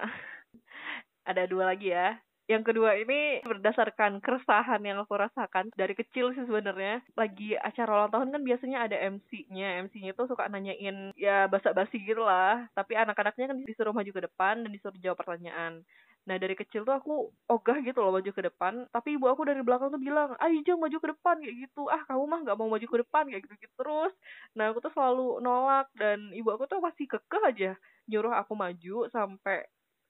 Ada 1.29 1.49
dua 1.49 1.73
lagi 1.73 1.89
ya. 1.89 2.13
Yang 2.49 2.73
kedua 2.73 2.99
ini 2.99 3.39
berdasarkan 3.47 4.19
keresahan 4.19 4.83
yang 4.83 4.99
aku 4.99 5.15
rasakan 5.15 5.71
dari 5.73 5.95
kecil 5.95 6.35
sih 6.35 6.43
sebenarnya. 6.43 6.99
Lagi 7.15 7.55
acara 7.55 7.89
ulang 8.05 8.11
tahun 8.11 8.33
kan 8.35 8.41
biasanya 8.43 8.77
ada 8.83 8.97
MC-nya. 8.97 9.87
MC-nya 9.87 10.11
tuh 10.17 10.27
suka 10.27 10.51
nanyain 10.51 11.15
ya 11.15 11.47
basa-basi 11.47 12.03
gitu 12.03 12.27
lah. 12.27 12.67
Tapi 12.75 12.99
anak-anaknya 12.99 13.55
kan 13.55 13.57
disuruh 13.63 13.95
maju 13.95 14.11
ke 14.11 14.21
depan 14.27 14.67
dan 14.67 14.71
disuruh 14.73 14.99
jawab 14.99 15.23
pertanyaan. 15.23 15.85
Nah 16.29 16.37
dari 16.37 16.53
kecil 16.53 16.85
tuh 16.85 16.93
aku 16.93 17.13
ogah 17.49 17.77
gitu 17.81 17.97
loh 18.03 18.13
maju 18.13 18.31
ke 18.31 18.41
depan. 18.45 18.73
Tapi 18.93 19.17
ibu 19.17 19.25
aku 19.29 19.41
dari 19.49 19.61
belakang 19.65 19.89
tuh 19.93 20.01
bilang, 20.01 20.37
ayo 20.37 20.57
jangan 20.65 20.81
maju 20.87 20.97
ke 21.01 21.07
depan 21.17 21.35
kayak 21.41 21.55
gitu. 21.69 21.81
Ah 21.89 22.01
kamu 22.05 22.23
mah 22.29 22.39
nggak 22.45 22.57
mau 22.59 22.69
maju 22.69 22.87
ke 22.87 22.97
depan 23.03 23.23
kayak 23.29 23.41
gitu, 23.49 23.55
gitu 23.67 23.73
terus. 23.81 24.13
Nah 24.57 24.65
aku 24.73 24.79
tuh 24.85 24.91
selalu 24.93 25.41
nolak 25.41 25.87
dan 25.97 26.29
ibu 26.37 26.49
aku 26.53 26.65
tuh 26.69 26.79
masih 26.83 27.05
kekeh 27.09 27.43
aja 27.49 27.71
nyuruh 28.09 28.33
aku 28.37 28.53
maju 28.57 29.07
sampai 29.09 29.65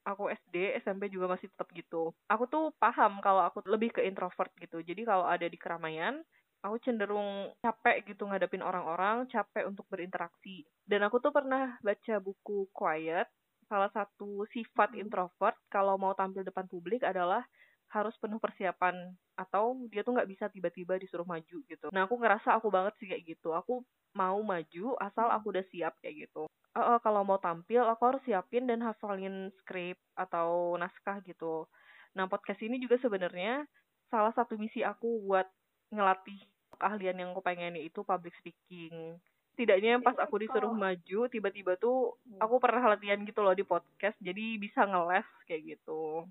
aku 0.08 0.34
SD, 0.34 0.74
SMP 0.82 1.08
juga 1.14 1.30
masih 1.30 1.48
tetap 1.54 1.70
gitu. 1.78 2.12
Aku 2.32 2.44
tuh 2.50 2.74
paham 2.82 3.22
kalau 3.22 3.46
aku 3.46 3.62
lebih 3.70 3.94
ke 3.96 4.02
introvert 4.08 4.50
gitu. 4.58 4.82
Jadi 4.82 5.06
kalau 5.06 5.26
ada 5.30 5.46
di 5.46 5.58
keramaian, 5.62 6.26
aku 6.66 6.76
cenderung 6.82 7.54
capek 7.62 8.10
gitu 8.10 8.26
ngadepin 8.26 8.66
orang-orang, 8.66 9.30
capek 9.30 9.70
untuk 9.70 9.86
berinteraksi. 9.94 10.66
Dan 10.90 11.06
aku 11.06 11.22
tuh 11.22 11.30
pernah 11.34 11.78
baca 11.86 12.16
buku 12.18 12.66
Quiet 12.74 13.30
salah 13.72 13.88
satu 13.96 14.44
sifat 14.52 14.92
hmm. 14.92 15.08
introvert 15.08 15.56
kalau 15.72 15.96
mau 15.96 16.12
tampil 16.12 16.44
depan 16.44 16.68
publik 16.68 17.08
adalah 17.08 17.48
harus 17.92 18.16
penuh 18.20 18.40
persiapan 18.40 19.16
atau 19.40 19.76
dia 19.88 20.04
tuh 20.04 20.16
nggak 20.16 20.28
bisa 20.28 20.46
tiba-tiba 20.52 21.00
disuruh 21.00 21.28
maju 21.28 21.58
gitu. 21.64 21.88
Nah 21.96 22.08
aku 22.08 22.20
ngerasa 22.20 22.60
aku 22.60 22.68
banget 22.68 22.96
sih 23.00 23.08
kayak 23.08 23.24
gitu. 23.36 23.56
Aku 23.56 23.84
mau 24.12 24.40
maju 24.44 24.86
asal 25.00 25.32
hmm. 25.32 25.36
aku 25.40 25.46
udah 25.56 25.66
siap 25.72 25.96
kayak 26.04 26.28
gitu. 26.28 26.52
Uh, 26.72 26.96
uh, 26.96 26.98
kalau 27.04 27.24
mau 27.24 27.40
tampil 27.40 27.84
aku 27.88 28.04
harus 28.12 28.24
siapin 28.28 28.68
dan 28.68 28.84
hafalin 28.84 29.52
skrip 29.64 30.00
atau 30.20 30.76
naskah 30.76 31.24
gitu. 31.24 31.68
Nah 32.16 32.28
podcast 32.28 32.60
ini 32.64 32.80
juga 32.80 33.00
sebenarnya 33.00 33.64
salah 34.12 34.36
satu 34.36 34.60
misi 34.60 34.84
aku 34.84 35.24
buat 35.28 35.48
ngelatih 35.92 36.40
keahlian 36.80 37.20
yang 37.20 37.30
aku 37.36 37.44
pengen 37.44 37.76
itu 37.76 38.04
public 38.08 38.36
speaking 38.40 39.20
setidaknya 39.62 40.02
pas 40.02 40.18
aku 40.18 40.42
disuruh 40.42 40.74
maju 40.74 41.30
tiba-tiba 41.30 41.78
tuh 41.78 42.18
hmm. 42.26 42.42
aku 42.42 42.58
pernah 42.58 42.98
latihan 42.98 43.22
gitu 43.22 43.46
loh 43.46 43.54
di 43.54 43.62
podcast 43.62 44.18
jadi 44.18 44.58
bisa 44.58 44.90
ngeles 44.90 45.30
kayak 45.46 45.78
gitu. 45.78 46.26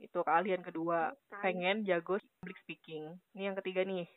Itu 0.00 0.24
keahlian 0.24 0.64
kedua. 0.64 1.12
Pengen 1.44 1.84
jago 1.84 2.16
public 2.40 2.56
speaking. 2.64 3.12
Ini 3.36 3.52
yang 3.52 3.56
ketiga 3.60 3.84
nih. 3.84 4.08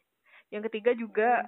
Yang 0.56 0.72
ketiga 0.72 0.92
juga 0.96 1.44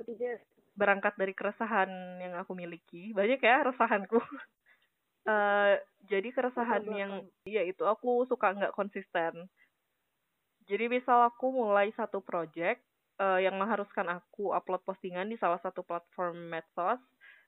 berangkat 0.75 1.15
dari 1.15 1.31
keresahan 1.31 2.19
yang 2.19 2.35
aku 2.35 2.51
miliki. 2.51 3.15
Banyak 3.15 3.39
ya 3.39 3.63
resahanku 3.63 4.19
uh, 4.19 5.79
jadi 6.11 6.27
keresahan 6.35 6.83
yang 6.91 7.23
iya 7.47 7.63
itu 7.63 7.87
aku 7.87 8.27
suka 8.27 8.51
nggak 8.51 8.75
konsisten. 8.75 9.47
Jadi 10.67 10.91
misal 10.91 11.23
aku 11.31 11.55
mulai 11.55 11.95
satu 11.95 12.19
project 12.19 12.83
uh, 13.19 13.39
yang 13.41 13.57
mengharuskan 13.57 14.07
aku 14.09 14.53
upload 14.53 14.81
postingan 14.85 15.29
di 15.29 15.37
salah 15.37 15.59
satu 15.61 15.81
platform 15.83 16.49
medsos. 16.49 17.01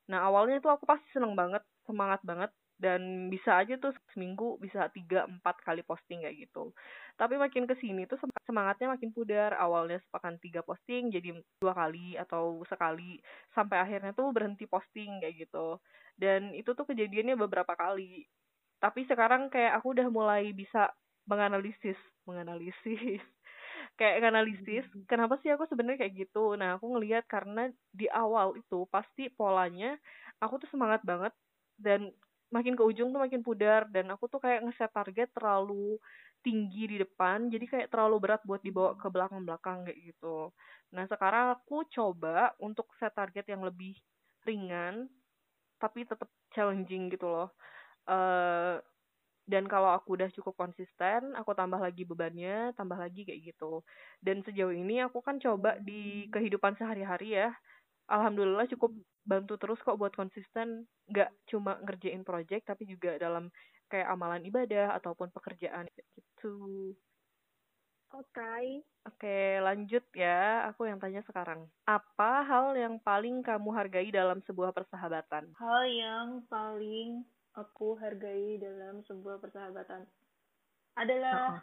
Nah 0.10 0.26
awalnya 0.26 0.58
itu 0.58 0.70
aku 0.70 0.90
pasti 0.90 1.06
seneng 1.14 1.38
banget, 1.38 1.62
semangat 1.86 2.22
banget, 2.26 2.52
dan 2.80 3.28
bisa 3.28 3.60
aja 3.60 3.76
tuh 3.76 3.92
seminggu 4.16 4.56
bisa 4.64 4.88
tiga 4.96 5.28
empat 5.28 5.60
kali 5.68 5.84
posting 5.84 6.24
kayak 6.24 6.48
gitu. 6.48 6.72
Tapi 7.20 7.36
makin 7.36 7.68
ke 7.68 7.76
sini 7.84 8.08
tuh 8.08 8.16
semangatnya 8.48 8.96
makin 8.96 9.12
pudar. 9.12 9.52
Awalnya 9.60 10.00
sepakan 10.08 10.40
tiga 10.40 10.64
posting 10.64 11.12
jadi 11.12 11.36
dua 11.60 11.76
kali 11.76 12.16
atau 12.16 12.64
sekali 12.72 13.20
sampai 13.52 13.84
akhirnya 13.84 14.16
tuh 14.16 14.32
berhenti 14.32 14.64
posting 14.64 15.20
kayak 15.20 15.46
gitu. 15.46 15.78
Dan 16.16 16.56
itu 16.56 16.72
tuh 16.72 16.88
kejadiannya 16.88 17.36
beberapa 17.36 17.76
kali. 17.76 18.24
Tapi 18.80 19.04
sekarang 19.12 19.52
kayak 19.52 19.84
aku 19.84 19.92
udah 19.92 20.08
mulai 20.08 20.56
bisa 20.56 20.88
menganalisis, 21.28 22.00
menganalisis 22.24 23.22
kayak 24.00 24.24
analisis 24.24 24.88
hmm. 24.88 25.03
kenapa 25.03 25.36
sih 25.44 25.51
aku 25.51 25.68
sebenarnya 25.68 26.08
kayak 26.08 26.15
gitu? 26.24 26.56
Nah 26.56 26.79
aku 26.79 26.96
ngelihat 26.96 27.27
karena 27.27 27.68
di 27.91 28.08
awal 28.08 28.56
itu 28.56 28.88
pasti 28.88 29.27
polanya 29.27 30.00
aku 30.39 30.63
tuh 30.63 30.70
semangat 30.72 31.03
banget 31.03 31.36
dan 31.75 32.08
makin 32.50 32.74
ke 32.79 32.82
ujung 32.82 33.12
tuh 33.12 33.22
makin 33.22 33.44
pudar 33.44 33.86
dan 33.91 34.08
aku 34.10 34.32
tuh 34.32 34.39
kayak 34.39 34.63
ngeset 34.63 34.89
target 34.89 35.29
terlalu 35.36 36.00
tinggi 36.39 36.96
di 36.96 36.98
depan 37.03 37.51
jadi 37.51 37.65
kayak 37.68 37.88
terlalu 37.91 38.15
berat 38.24 38.41
buat 38.48 38.63
dibawa 38.63 38.96
ke 38.96 39.08
belakang-belakang 39.12 39.86
kayak 39.86 40.00
gitu. 40.15 40.56
Nah 40.96 41.03
sekarang 41.06 41.60
aku 41.60 41.84
coba 41.91 42.56
untuk 42.63 42.88
set 42.96 43.12
target 43.12 43.46
yang 43.51 43.62
lebih 43.68 44.00
ringan 44.48 45.12
tapi 45.77 46.08
tetap 46.08 46.32
challenging 46.56 47.12
gitu 47.12 47.27
loh. 47.27 47.51
Uh, 48.10 48.82
dan 49.50 49.65
kalau 49.65 49.89
aku 49.89 50.13
udah 50.13 50.29
cukup 50.29 50.53
konsisten 50.53 51.34
aku 51.34 51.58
tambah 51.58 51.82
lagi 51.82 52.06
bebannya 52.06 52.72
tambah 52.77 52.96
lagi 52.96 53.25
kayak 53.25 53.51
gitu 53.51 53.82
dan 54.22 54.46
sejauh 54.46 54.72
ini 54.72 55.01
aku 55.01 55.25
kan 55.25 55.41
coba 55.41 55.82
di 55.82 56.29
kehidupan 56.29 56.77
sehari-hari 56.77 57.41
ya 57.41 57.50
alhamdulillah 58.06 58.70
cukup 58.70 58.94
bantu 59.25 59.58
terus 59.58 59.82
kok 59.82 59.98
buat 59.98 60.13
konsisten 60.13 60.86
nggak 61.10 61.34
cuma 61.50 61.82
ngerjain 61.82 62.22
project 62.22 62.70
tapi 62.70 62.86
juga 62.86 63.18
dalam 63.18 63.50
kayak 63.89 64.08
amalan 64.13 64.46
ibadah 64.46 64.94
ataupun 65.01 65.34
pekerjaan 65.34 65.89
gitu 66.13 66.94
Oke. 68.10 68.41
Okay. 68.41 68.65
Oke, 69.06 69.62
lanjut 69.62 70.01
ya. 70.18 70.70
Aku 70.74 70.89
yang 70.89 70.98
tanya 70.98 71.22
sekarang. 71.25 71.70
Apa 71.86 72.41
hal 72.41 72.74
yang 72.74 72.98
paling 72.98 73.46
kamu 73.46 73.70
hargai 73.70 74.10
dalam 74.10 74.41
sebuah 74.50 74.74
persahabatan? 74.74 75.50
Hal 75.58 75.82
yang 75.88 76.41
paling 76.50 77.22
aku 77.60 78.00
hargai 78.00 78.58
dalam 78.58 79.04
sebuah 79.06 79.44
persahabatan 79.44 80.08
adalah 80.96 81.60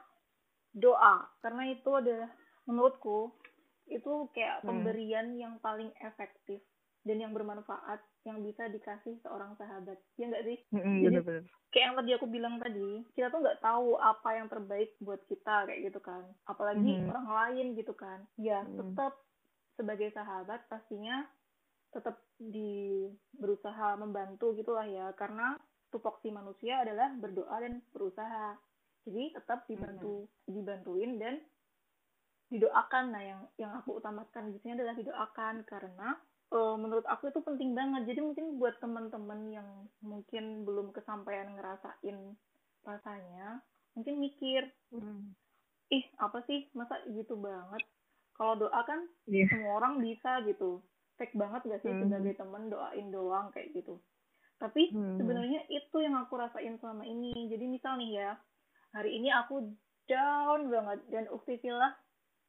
doa 0.76 1.24
karena 1.40 1.72
itu 1.72 1.90
adalah 1.92 2.30
menurutku 2.68 3.32
itu 3.86 4.28
kayak 4.34 4.60
hmm. 4.62 4.66
pemberian 4.66 5.26
yang 5.38 5.54
paling 5.62 5.88
efektif 6.02 6.60
dan 7.06 7.22
yang 7.22 7.30
bermanfaat 7.30 8.02
yang 8.26 8.42
bisa 8.42 8.66
dikasih 8.66 9.14
seorang 9.22 9.54
sahabat 9.54 9.94
ya 10.18 10.26
enggak 10.26 10.42
sih 10.42 10.58
mm, 10.74 10.98
jadi 11.06 11.06
bener 11.06 11.22
-bener. 11.22 11.42
kayak 11.70 11.84
yang 11.86 11.96
tadi 12.02 12.10
aku 12.18 12.26
bilang 12.26 12.54
tadi 12.58 13.06
kita 13.14 13.30
tuh 13.30 13.40
nggak 13.46 13.62
tahu 13.62 13.94
apa 14.02 14.28
yang 14.34 14.50
terbaik 14.50 14.90
buat 14.98 15.22
kita 15.30 15.70
kayak 15.70 15.86
gitu 15.86 16.02
kan 16.02 16.26
apalagi 16.50 16.98
mm. 16.98 17.06
orang 17.14 17.28
lain 17.30 17.66
gitu 17.78 17.94
kan 17.94 18.26
ya 18.34 18.66
mm. 18.66 18.74
tetap 18.74 19.14
sebagai 19.78 20.10
sahabat 20.10 20.66
pastinya 20.66 21.22
tetap 21.94 22.18
di 22.42 23.06
berusaha 23.38 23.94
membantu 23.94 24.50
gitulah 24.58 24.84
ya 24.84 25.14
karena 25.14 25.54
tupoksi 25.90 26.28
manusia 26.34 26.82
adalah 26.82 27.12
berdoa 27.16 27.56
dan 27.62 27.80
berusaha 27.94 28.58
jadi 29.06 29.38
tetap 29.38 29.64
dibantu 29.70 30.26
hmm. 30.26 30.50
dibantuin 30.50 31.12
dan 31.16 31.34
didoakan 32.50 33.04
nah 33.10 33.22
yang 33.22 33.42
yang 33.58 33.72
aku 33.82 33.98
utamakan 33.98 34.54
di 34.54 34.58
sini 34.62 34.78
adalah 34.78 34.94
didoakan 34.94 35.66
karena 35.66 36.14
uh, 36.54 36.76
menurut 36.78 37.06
aku 37.10 37.30
itu 37.30 37.42
penting 37.42 37.74
banget 37.74 38.06
jadi 38.06 38.20
mungkin 38.22 38.58
buat 38.58 38.78
teman-teman 38.78 39.40
yang 39.50 39.68
mungkin 40.02 40.62
belum 40.62 40.94
kesampaian 40.94 41.50
ngerasain 41.58 42.18
rasanya 42.86 43.62
mungkin 43.98 44.14
mikir 44.22 44.62
hmm. 44.94 45.34
ih 45.90 46.04
apa 46.22 46.42
sih 46.46 46.70
masa 46.76 47.02
gitu 47.10 47.34
banget 47.38 47.82
kalau 48.36 48.54
doa 48.54 48.80
kan 48.84 49.08
yeah. 49.26 49.48
semua 49.48 49.80
orang 49.82 49.98
bisa 50.04 50.44
gitu 50.46 50.84
fake 51.16 51.34
banget 51.34 51.64
gak 51.66 51.82
sih 51.82 51.90
hmm. 51.90 52.06
sebagai 52.06 52.34
teman 52.36 52.68
doain 52.68 53.08
doang 53.10 53.50
kayak 53.50 53.72
gitu 53.74 53.98
tapi 54.56 54.92
hmm. 54.92 55.18
sebenarnya 55.20 55.55
yang 56.16 56.24
aku 56.24 56.40
rasain 56.40 56.80
selama 56.80 57.04
ini. 57.04 57.52
Jadi 57.52 57.64
misal 57.68 58.00
nih 58.00 58.24
ya 58.24 58.30
hari 58.96 59.20
ini 59.20 59.28
aku 59.28 59.68
down 60.08 60.72
banget. 60.72 61.04
Dan 61.12 61.28
ukti 61.28 61.60
lah 61.68 61.92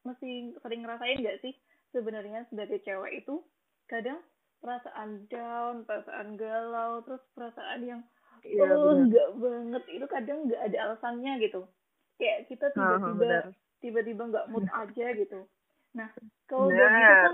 mesti 0.07 0.55
sering 0.63 0.87
ngerasain 0.87 1.19
gak 1.19 1.43
sih 1.43 1.51
sebenarnya 1.91 2.47
sebagai 2.47 2.79
cewek 2.87 3.27
itu? 3.27 3.43
Kadang 3.91 4.23
perasaan 4.63 5.27
down, 5.27 5.83
perasaan 5.83 6.39
galau, 6.39 7.03
terus 7.03 7.23
perasaan 7.35 7.83
yang 7.83 8.01
ya, 8.47 8.71
oh 8.71 8.95
enggak 8.95 9.35
banget. 9.35 9.83
Itu 9.91 10.05
kadang 10.07 10.47
nggak 10.47 10.61
ada 10.71 10.77
alasannya 10.87 11.43
gitu. 11.43 11.67
Kayak 12.15 12.47
kita 12.47 12.71
tiba-tiba 12.71 13.51
tiba-tiba 13.83 14.23
nggak 14.31 14.47
mood 14.47 14.67
aja 14.71 15.05
gitu. 15.11 15.43
Nah 15.91 16.07
kalau 16.47 16.71
udah 16.71 16.87
gitu 16.87 17.15
kan 17.19 17.33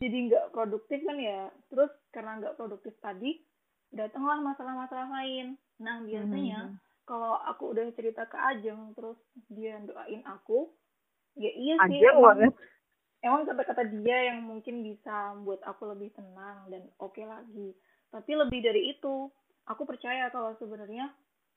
jadi 0.00 0.16
nggak 0.28 0.46
produktif 0.52 1.00
kan 1.04 1.16
ya. 1.16 1.48
Terus 1.72 1.92
karena 2.12 2.40
nggak 2.40 2.56
produktif 2.60 2.94
tadi 3.00 3.40
datanglah 3.92 4.40
masalah-masalah 4.40 5.08
lain. 5.22 5.54
Nah 5.78 6.00
biasanya 6.02 6.72
hmm. 6.72 6.76
kalau 7.04 7.38
aku 7.46 7.76
udah 7.76 7.86
cerita 7.94 8.26
ke 8.26 8.36
Ajeng 8.40 8.96
terus 8.96 9.20
dia 9.52 9.78
doain 9.84 10.24
aku, 10.24 10.72
ya 11.36 11.52
iya 11.52 11.74
sih 11.88 12.00
Aja 12.00 12.16
emang, 12.16 12.52
emang 13.22 13.42
kata-kata 13.46 13.88
dia 14.02 14.34
yang 14.34 14.44
mungkin 14.44 14.82
bisa 14.82 15.36
membuat 15.38 15.62
aku 15.64 15.88
lebih 15.94 16.10
tenang 16.12 16.68
dan 16.68 16.82
oke 16.98 17.14
okay 17.14 17.24
lagi 17.24 17.72
tapi 18.12 18.36
lebih 18.36 18.60
dari 18.60 18.92
itu 18.92 19.32
aku 19.64 19.82
percaya 19.88 20.28
kalau 20.28 20.52
sebenarnya 20.60 21.08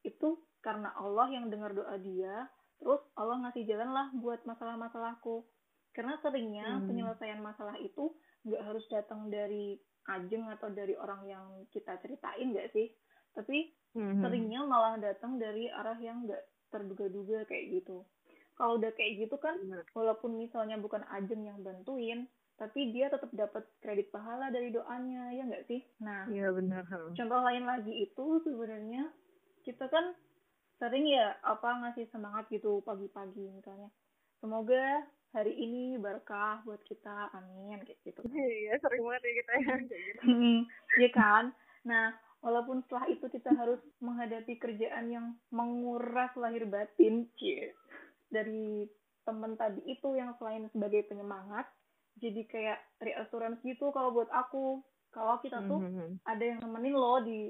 itu 0.07 0.39
karena 0.63 0.93
Allah 0.95 1.27
yang 1.33 1.51
dengar 1.51 1.75
doa 1.75 1.99
dia 1.99 2.47
terus 2.79 3.01
Allah 3.19 3.43
ngasih 3.49 3.65
jalan 3.67 3.91
lah 3.91 4.07
buat 4.15 4.39
masalah-masalahku 4.47 5.43
karena 5.91 6.15
seringnya 6.23 6.79
hmm. 6.79 6.85
penyelesaian 6.87 7.41
masalah 7.43 7.75
itu 7.81 8.13
nggak 8.45 8.63
harus 8.63 8.85
datang 8.87 9.27
dari 9.27 9.75
ajeng 10.05 10.45
atau 10.53 10.69
dari 10.69 10.93
orang 10.97 11.25
yang 11.25 11.45
kita 11.73 11.97
ceritain 12.01 12.53
nggak 12.53 12.71
sih? 12.73 12.93
Tapi 13.33 13.73
hmm. 13.97 14.21
seringnya 14.21 14.61
malah 14.63 14.95
datang 15.01 15.37
dari 15.41 15.67
arah 15.69 15.97
yang 15.97 16.25
nggak 16.25 16.43
terduga-duga 16.69 17.47
kayak 17.49 17.81
gitu. 17.81 18.05
Kalau 18.55 18.79
udah 18.79 18.91
kayak 18.95 19.27
gitu 19.27 19.35
kan 19.35 19.59
Bener. 19.59 19.83
walaupun 19.91 20.39
misalnya 20.39 20.79
bukan 20.79 21.03
Ajeng 21.11 21.43
yang 21.43 21.59
bantuin 21.59 22.27
tapi 22.55 22.95
dia 22.95 23.11
tetap 23.11 23.27
dapat 23.35 23.67
kredit 23.83 24.15
pahala 24.15 24.47
dari 24.47 24.71
doanya 24.71 25.27
ya 25.35 25.43
nggak 25.43 25.67
sih? 25.67 25.83
Nah 25.99 26.23
iya 26.31 26.55
benar 26.55 26.87
contoh 26.87 27.39
lain 27.43 27.67
lagi 27.67 27.91
itu 27.91 28.25
sebenarnya 28.47 29.11
kita 29.67 29.91
kan 29.91 30.15
sering 30.79 31.07
ya 31.07 31.35
apa 31.43 31.83
ngasih 31.83 32.07
semangat 32.11 32.47
gitu 32.47 32.79
pagi-pagi 32.87 33.51
misalnya. 33.51 33.91
Semoga 34.39 35.03
hari 35.35 35.51
ini 35.51 35.99
berkah 35.99 36.63
buat 36.63 36.79
kita 36.87 37.35
amin 37.35 37.83
kayak 37.83 37.99
gitu. 38.07 38.23
Iya 38.31 38.79
sering 38.79 39.03
banget 39.03 39.21
ya 39.27 39.33
kita 39.43 39.53
ya. 39.59 39.75
Gitu 39.91 40.27
iya 41.03 41.09
kan? 41.11 41.43
Nah 41.83 42.15
walaupun 42.39 42.79
setelah 42.87 43.11
itu 43.11 43.27
kita 43.27 43.51
harus 43.51 43.83
menghadapi 43.99 44.55
kerjaan 44.55 45.11
yang 45.11 45.35
menguras 45.51 46.31
lahir 46.39 46.63
batin 46.63 47.27
cie 47.35 47.75
dari 48.31 48.87
temen 49.27 49.59
tadi 49.59 49.83
itu 49.83 50.15
yang 50.15 50.31
selain 50.39 50.71
sebagai 50.71 51.03
penyemangat 51.11 51.67
jadi 52.23 52.47
kayak 52.47 52.79
reassurance 53.03 53.59
gitu 53.67 53.91
kalau 53.91 54.15
buat 54.15 54.31
aku. 54.31 54.79
Kalau 55.11 55.39
kita 55.39 55.63
tuh 55.63 55.79
mm 55.79 55.91
-hmm. 55.95 56.09
ada 56.27 56.43
yang 56.43 56.59
nemenin 56.59 56.91
lo 56.91 57.23
di 57.23 57.47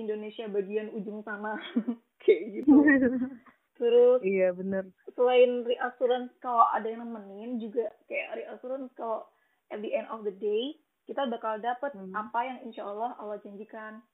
Indonesia 0.00 0.48
bagian 0.48 0.96
ujung 0.96 1.20
sana 1.20 1.60
kayak 2.24 2.56
gitu 2.56 2.72
terus 3.76 4.20
iya 4.20 4.52
bener 4.52 4.88
selain 5.16 5.64
reassurance 5.64 6.32
kalau 6.44 6.64
ada 6.72 6.86
yang 6.88 7.04
nemenin 7.04 7.56
juga 7.56 7.88
kayak 8.08 8.44
reassurance 8.44 8.92
kalau 8.94 9.24
at 9.72 9.80
the 9.80 9.92
end 9.92 10.08
of 10.12 10.22
the 10.24 10.34
day 10.36 10.76
kita 11.08 11.24
bakal 11.28 11.56
dapet 11.58 11.92
mm 11.96 12.08
-hmm. 12.08 12.14
apa 12.14 12.38
yang 12.44 12.58
insya 12.68 12.86
Allah 12.86 13.16
Allah 13.16 13.40
janjikan 13.40 14.04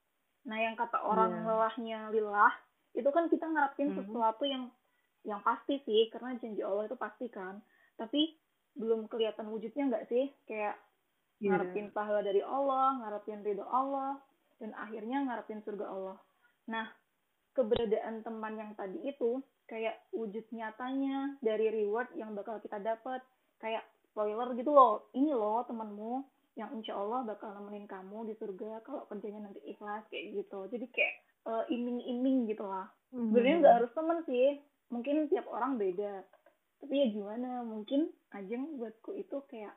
nah 0.47 0.59
yang 0.59 0.79
kata 0.79 0.97
orang 1.03 1.35
yeah. 1.35 1.45
lelahnya 1.45 1.99
lillah 2.15 2.53
itu 2.95 3.09
kan 3.11 3.27
kita 3.27 3.45
ngarepin 3.45 3.93
mm 3.93 3.95
-hmm. 3.95 4.01
sesuatu 4.07 4.45
yang 4.47 4.65
yang 5.27 5.43
pasti 5.43 5.83
sih 5.83 6.09
karena 6.09 6.39
janji 6.39 6.63
Allah 6.63 6.87
itu 6.87 6.97
pasti 6.97 7.27
kan 7.29 7.59
tapi 7.99 8.39
belum 8.79 9.11
kelihatan 9.11 9.51
wujudnya 9.51 9.91
nggak 9.91 10.07
sih 10.09 10.31
kayak 10.47 10.79
yeah. 11.43 11.51
ngarepin 11.53 11.91
pahala 11.91 12.23
dari 12.23 12.41
Allah 12.41 13.03
ngarepin 13.03 13.43
ridho 13.43 13.67
Allah 13.67 14.23
dan 14.63 14.75
akhirnya 14.75 15.27
ngarepin 15.27 15.61
surga 15.67 15.87
Allah 15.91 16.19
nah 16.71 16.87
keberadaan 17.57 18.25
teman 18.25 18.55
yang 18.57 18.73
tadi 18.75 19.01
itu 19.05 19.41
kayak 19.69 20.01
wujud 20.11 20.45
nyatanya 20.51 21.37
dari 21.45 21.69
reward 21.69 22.09
yang 22.17 22.33
bakal 22.33 22.59
kita 22.59 22.81
dapat. 22.81 23.21
Kayak 23.59 23.85
spoiler 24.11 24.55
gitu 24.55 24.71
loh 24.71 25.11
ini 25.15 25.35
loh 25.35 25.67
temanmu 25.67 26.23
yang 26.59 26.75
insya 26.75 26.99
Allah 26.99 27.23
bakal 27.23 27.55
nemenin 27.55 27.87
kamu 27.87 28.27
di 28.27 28.35
surga 28.35 28.83
kalau 28.83 29.07
kerjanya 29.07 29.47
nanti 29.47 29.63
ikhlas 29.67 30.03
kayak 30.11 30.43
gitu. 30.43 30.67
Jadi 30.71 30.87
kayak 30.91 31.15
uh, 31.47 31.65
iming-iming 31.71 32.51
gitu 32.51 32.67
lah. 32.67 32.91
Mm-hmm. 33.09 33.33
sebenarnya 33.33 33.57
nggak 33.65 33.77
harus 33.81 33.93
teman 33.97 34.19
sih 34.29 34.47
mungkin 34.93 35.17
tiap 35.31 35.47
orang 35.49 35.79
beda. 35.79 36.27
Tapi 36.79 36.95
ya 36.95 37.07
gimana 37.11 37.63
mungkin 37.67 38.11
ajeng 38.35 38.79
buatku 38.79 39.17
itu 39.17 39.43
kayak 39.51 39.75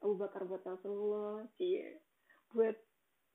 Abu 0.00 0.14
Bakar 0.14 0.46
buat 0.46 0.62
Rasulullah 0.62 1.42
sih 1.58 1.82
buat 2.54 2.76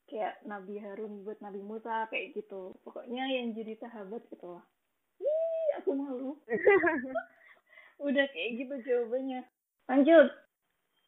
kayak 0.09 0.39
Nabi 0.43 0.79
Harun 0.79 1.23
buat 1.23 1.39
Nabi 1.39 1.61
Musa 1.63 2.07
kayak 2.11 2.37
gitu 2.37 2.75
pokoknya 2.83 3.23
yang 3.29 3.55
jadi 3.55 3.79
sahabat 3.79 4.23
gitu 4.29 4.59
lah 4.59 4.65
Ih, 5.21 5.69
aku 5.79 5.89
malu 5.95 6.31
udah 8.07 8.25
kayak 8.31 8.51
gitu 8.59 8.75
jawabannya 8.83 9.47
lanjut 9.87 10.27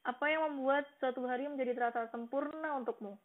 apa 0.05 0.25
yang 0.29 0.41
membuat 0.53 0.85
suatu 1.01 1.25
hari 1.25 1.49
menjadi 1.49 1.73
terasa 1.73 2.07
sempurna 2.13 2.77
untukmu 2.77 3.17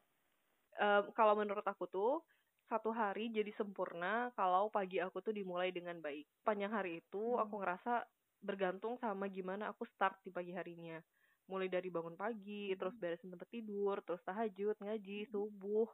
uh, 0.81 1.03
kalau 1.13 1.35
menurut 1.37 1.65
aku 1.65 1.87
tuh 1.87 2.25
satu 2.71 2.95
hari 2.95 3.35
jadi 3.35 3.51
sempurna 3.59 4.31
kalau 4.39 4.71
pagi 4.71 5.03
aku 5.03 5.19
tuh 5.19 5.35
dimulai 5.35 5.75
dengan 5.75 5.99
baik. 5.99 6.23
Panjang 6.47 6.71
hari 6.71 7.03
itu 7.03 7.19
hmm. 7.35 7.43
aku 7.43 7.59
ngerasa 7.59 8.07
bergantung 8.41 8.95
sama 9.03 9.27
gimana 9.27 9.75
aku 9.75 9.83
start 9.91 10.23
di 10.23 10.31
pagi 10.31 10.55
harinya. 10.55 11.03
Mulai 11.51 11.67
dari 11.67 11.91
bangun 11.91 12.15
pagi, 12.15 12.71
hmm. 12.71 12.79
terus 12.79 12.95
beresin 12.95 13.35
tempat 13.35 13.51
tidur, 13.51 13.99
terus 14.07 14.23
tahajud, 14.23 14.79
ngaji, 14.79 15.27
hmm. 15.27 15.31
subuh, 15.35 15.91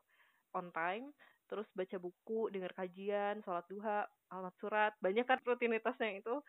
on 0.52 0.68
time, 0.76 1.10
terus 1.48 1.64
baca 1.72 1.96
buku, 1.96 2.52
dengar 2.52 2.76
kajian, 2.76 3.40
sholat 3.40 3.64
duha, 3.72 4.04
alamat 4.28 4.54
surat, 4.60 4.92
banyak 5.00 5.24
kan 5.24 5.40
rutinitasnya 5.40 6.20
itu 6.20 6.44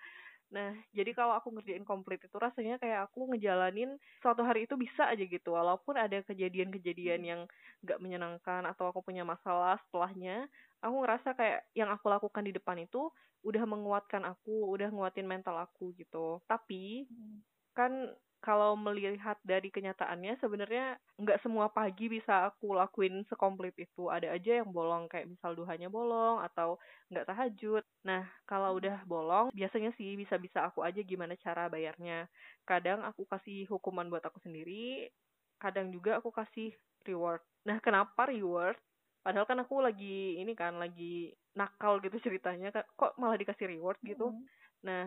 Nah, 0.48 0.72
jadi 0.96 1.12
kalau 1.12 1.36
aku 1.36 1.52
ngerjain 1.52 1.84
komplit 1.84 2.24
itu 2.24 2.38
rasanya 2.39 2.80
kayak 2.80 3.12
aku 3.12 3.28
ngejalanin 3.36 4.00
suatu 4.24 4.48
hari 4.48 4.63
itu 4.63 4.80
bisa 4.80 5.04
aja 5.04 5.20
gitu. 5.20 5.52
Walaupun 5.52 6.00
ada 6.00 6.24
kejadian-kejadian 6.24 7.22
yang 7.28 7.41
gak 7.84 8.00
menyenangkan 8.00 8.63
atau 8.63 8.88
aku 8.88 9.04
punya 9.04 9.28
masalah 9.28 9.76
setelahnya, 9.88 10.48
aku 10.80 10.96
ngerasa 11.04 11.36
kayak 11.36 11.67
yang 11.76 11.91
aku 11.91 12.08
lakukan 12.08 12.48
di 12.48 12.56
depan 12.56 12.80
itu 12.80 13.12
udah 13.43 13.63
menguatkan 13.67 14.24
aku, 14.24 14.72
udah 14.72 14.88
nguatin 14.88 15.28
mental 15.28 15.60
aku 15.60 15.91
gitu. 16.00 16.39
Tapi 16.48 17.04
hmm. 17.12 17.38
kan 17.76 17.91
kalau 18.38 18.78
melihat 18.78 19.36
dari 19.41 19.73
kenyataannya 19.73 20.38
sebenarnya 20.38 21.02
nggak 21.17 21.41
semua 21.41 21.67
pagi 21.73 22.08
bisa 22.08 22.47
aku 22.54 22.78
lakuin 22.78 23.26
sekomplit 23.28 23.73
itu. 23.76 24.08
Ada 24.08 24.34
aja 24.38 24.62
yang 24.63 24.69
bolong 24.69 25.10
kayak 25.10 25.28
misal 25.28 25.58
duhanya 25.58 25.89
bolong 25.89 26.39
atau 26.45 26.78
nggak 27.10 27.28
tahajud. 27.28 27.84
Nah 28.06 28.23
kalau 28.45 28.78
udah 28.78 29.04
bolong 29.10 29.50
biasanya 29.52 29.89
sih 29.97 30.13
bisa-bisa 30.15 30.63
aku 30.69 30.86
aja 30.86 31.02
gimana 31.02 31.34
cara 31.41 31.67
bayarnya. 31.67 32.30
Kadang 32.63 33.02
aku 33.04 33.26
kasih 33.26 33.65
hukuman 33.67 34.08
buat 34.08 34.23
aku 34.23 34.38
sendiri 34.45 35.10
kadang 35.58 35.89
juga 35.89 36.21
aku 36.21 36.30
kasih 36.30 36.73
reward. 37.04 37.41
Nah 37.65 37.82
kenapa 37.82 38.30
reward? 38.30 38.78
Padahal 39.26 39.50
kan 39.50 39.60
aku 39.60 39.84
lagi 39.84 40.39
ini 40.39 40.54
kan 40.56 40.78
lagi 40.78 41.34
nakal 41.58 42.00
gitu 42.00 42.15
ceritanya 42.26 42.69
kok 42.71 43.17
malah 43.17 43.36
dikasih 43.36 43.67
reward 43.67 43.97
gitu? 44.06 44.32
Mm 44.32 44.38
-hmm. 44.38 44.45
nah 44.86 45.04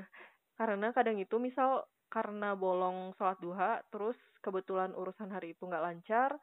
karena 0.59 0.93
kadang 0.93 1.17
itu 1.17 1.41
misal 1.41 1.89
karena 2.11 2.59
bolong 2.59 3.15
sholat 3.17 3.39
duha 3.39 3.81
terus 3.89 4.19
kebetulan 4.43 4.91
urusan 4.93 5.31
hari 5.31 5.55
itu 5.55 5.63
nggak 5.65 5.85
lancar 5.85 6.35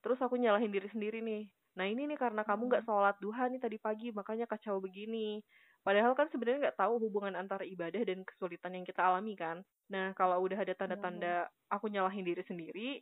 terus 0.00 0.20
aku 0.20 0.36
nyalahin 0.36 0.68
diri 0.68 0.88
sendiri 0.92 1.24
nih. 1.24 1.48
Nah 1.80 1.88
ini 1.88 2.04
nih 2.04 2.18
karena 2.20 2.44
kamu 2.44 2.68
nggak 2.68 2.82
hmm. 2.84 2.90
sholat 2.92 3.16
duha 3.24 3.44
nih 3.48 3.60
tadi 3.60 3.76
pagi 3.80 4.08
makanya 4.12 4.44
kacau 4.44 4.78
begini. 4.78 5.40
Padahal 5.84 6.16
kan 6.16 6.28
sebenarnya 6.32 6.68
nggak 6.68 6.80
tahu 6.80 6.96
hubungan 6.96 7.36
antara 7.36 7.64
ibadah 7.64 8.00
dan 8.04 8.24
kesulitan 8.24 8.72
yang 8.76 8.84
kita 8.84 9.04
alami 9.04 9.36
kan. 9.36 9.60
Nah 9.92 10.12
kalau 10.16 10.40
udah 10.44 10.60
ada 10.60 10.72
tanda-tanda 10.76 11.48
aku 11.68 11.88
nyalahin 11.92 12.24
diri 12.24 12.44
sendiri 12.44 13.00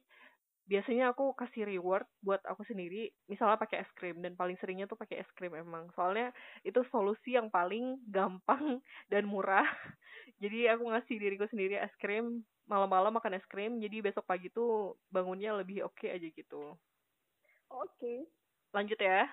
biasanya 0.63 1.11
aku 1.11 1.35
kasih 1.35 1.67
reward 1.67 2.07
buat 2.23 2.39
aku 2.47 2.63
sendiri 2.63 3.11
misalnya 3.27 3.59
pakai 3.59 3.83
es 3.83 3.91
krim 3.99 4.23
dan 4.23 4.39
paling 4.39 4.55
seringnya 4.63 4.87
tuh 4.87 4.99
pakai 4.99 5.23
es 5.23 5.31
krim 5.35 5.53
emang. 5.55 5.91
Soalnya 5.99 6.31
itu 6.63 6.81
solusi 6.95 7.35
yang 7.35 7.51
paling 7.51 7.99
gampang 8.07 8.79
dan 9.13 9.27
murah. 9.27 9.67
Jadi 10.43 10.71
aku 10.71 10.87
ngasih 10.91 11.17
diriku 11.19 11.47
sendiri 11.51 11.79
es 11.79 11.93
krim 11.99 12.47
malam-malam 12.71 13.11
makan 13.11 13.37
es 13.37 13.47
krim 13.51 13.83
jadi 13.83 14.01
besok 14.07 14.23
pagi 14.23 14.47
tuh 14.49 14.95
bangunnya 15.11 15.51
lebih 15.59 15.83
oke 15.83 15.99
okay 15.99 16.15
aja 16.15 16.29
gitu. 16.31 16.79
Oke. 17.69 17.91
Okay. 17.99 18.19
lanjut 18.73 18.97
ya. 19.03 19.27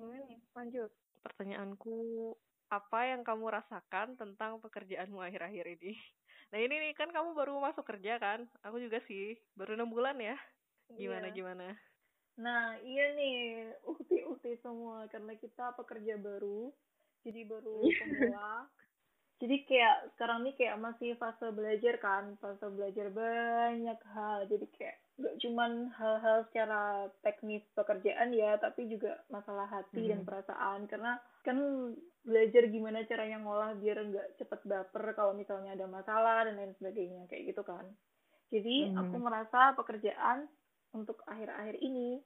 Hmm, 0.00 0.38
lanjut. 0.56 0.88
Pertanyaanku 1.20 1.98
apa 2.70 3.10
yang 3.10 3.26
kamu 3.26 3.50
rasakan 3.50 4.14
tentang 4.16 4.62
pekerjaanmu 4.62 5.18
akhir-akhir 5.18 5.66
ini? 5.78 5.98
Nah 6.50 6.58
ini 6.58 6.82
nih 6.82 6.98
kan 6.98 7.06
kamu 7.14 7.30
baru 7.30 7.62
masuk 7.62 7.86
kerja 7.86 8.18
kan? 8.18 8.42
Aku 8.66 8.82
juga 8.82 8.98
sih 9.06 9.38
baru 9.54 9.78
enam 9.78 9.86
bulan 9.86 10.18
ya 10.18 10.34
gimana 10.96 11.26
iya. 11.30 11.36
gimana 11.36 11.66
nah 12.40 12.74
iya 12.80 13.04
nih 13.14 13.38
ukti-ukti 13.84 14.56
semua 14.64 15.04
karena 15.12 15.36
kita 15.36 15.76
pekerja 15.76 16.16
baru 16.16 16.72
jadi 17.20 17.44
baru 17.44 17.84
pemula 17.84 18.64
jadi 19.40 19.56
kayak 19.64 19.96
sekarang 20.14 20.44
nih 20.44 20.54
kayak 20.56 20.76
masih 20.76 21.16
fase 21.16 21.48
belajar 21.52 21.96
kan 21.96 22.36
fase 22.44 22.64
belajar 22.68 23.08
banyak 23.08 24.00
hal 24.12 24.44
jadi 24.48 24.66
kayak 24.76 24.96
gak 25.20 25.36
cuman 25.40 25.88
hal-hal 25.96 26.44
secara 26.48 27.08
teknis 27.24 27.64
pekerjaan 27.72 28.36
ya 28.36 28.60
tapi 28.60 28.88
juga 28.88 29.20
masalah 29.32 29.68
hati 29.68 30.04
hmm. 30.04 30.10
dan 30.12 30.20
perasaan 30.28 30.80
karena 30.88 31.16
kan 31.40 31.56
belajar 32.20 32.68
gimana 32.68 33.04
caranya 33.08 33.40
ngolah 33.40 33.72
biar 33.80 33.96
nggak 34.12 34.28
cepet 34.36 34.60
baper 34.68 35.16
kalau 35.16 35.32
misalnya 35.32 35.72
ada 35.72 35.88
masalah 35.88 36.44
dan 36.44 36.60
lain 36.60 36.76
sebagainya 36.76 37.24
kayak 37.32 37.56
gitu 37.56 37.64
kan 37.64 37.84
jadi 38.52 38.92
hmm. 38.92 38.96
aku 39.00 39.16
merasa 39.16 39.72
pekerjaan 39.72 40.52
untuk 40.94 41.22
akhir-akhir 41.26 41.78
ini 41.78 42.22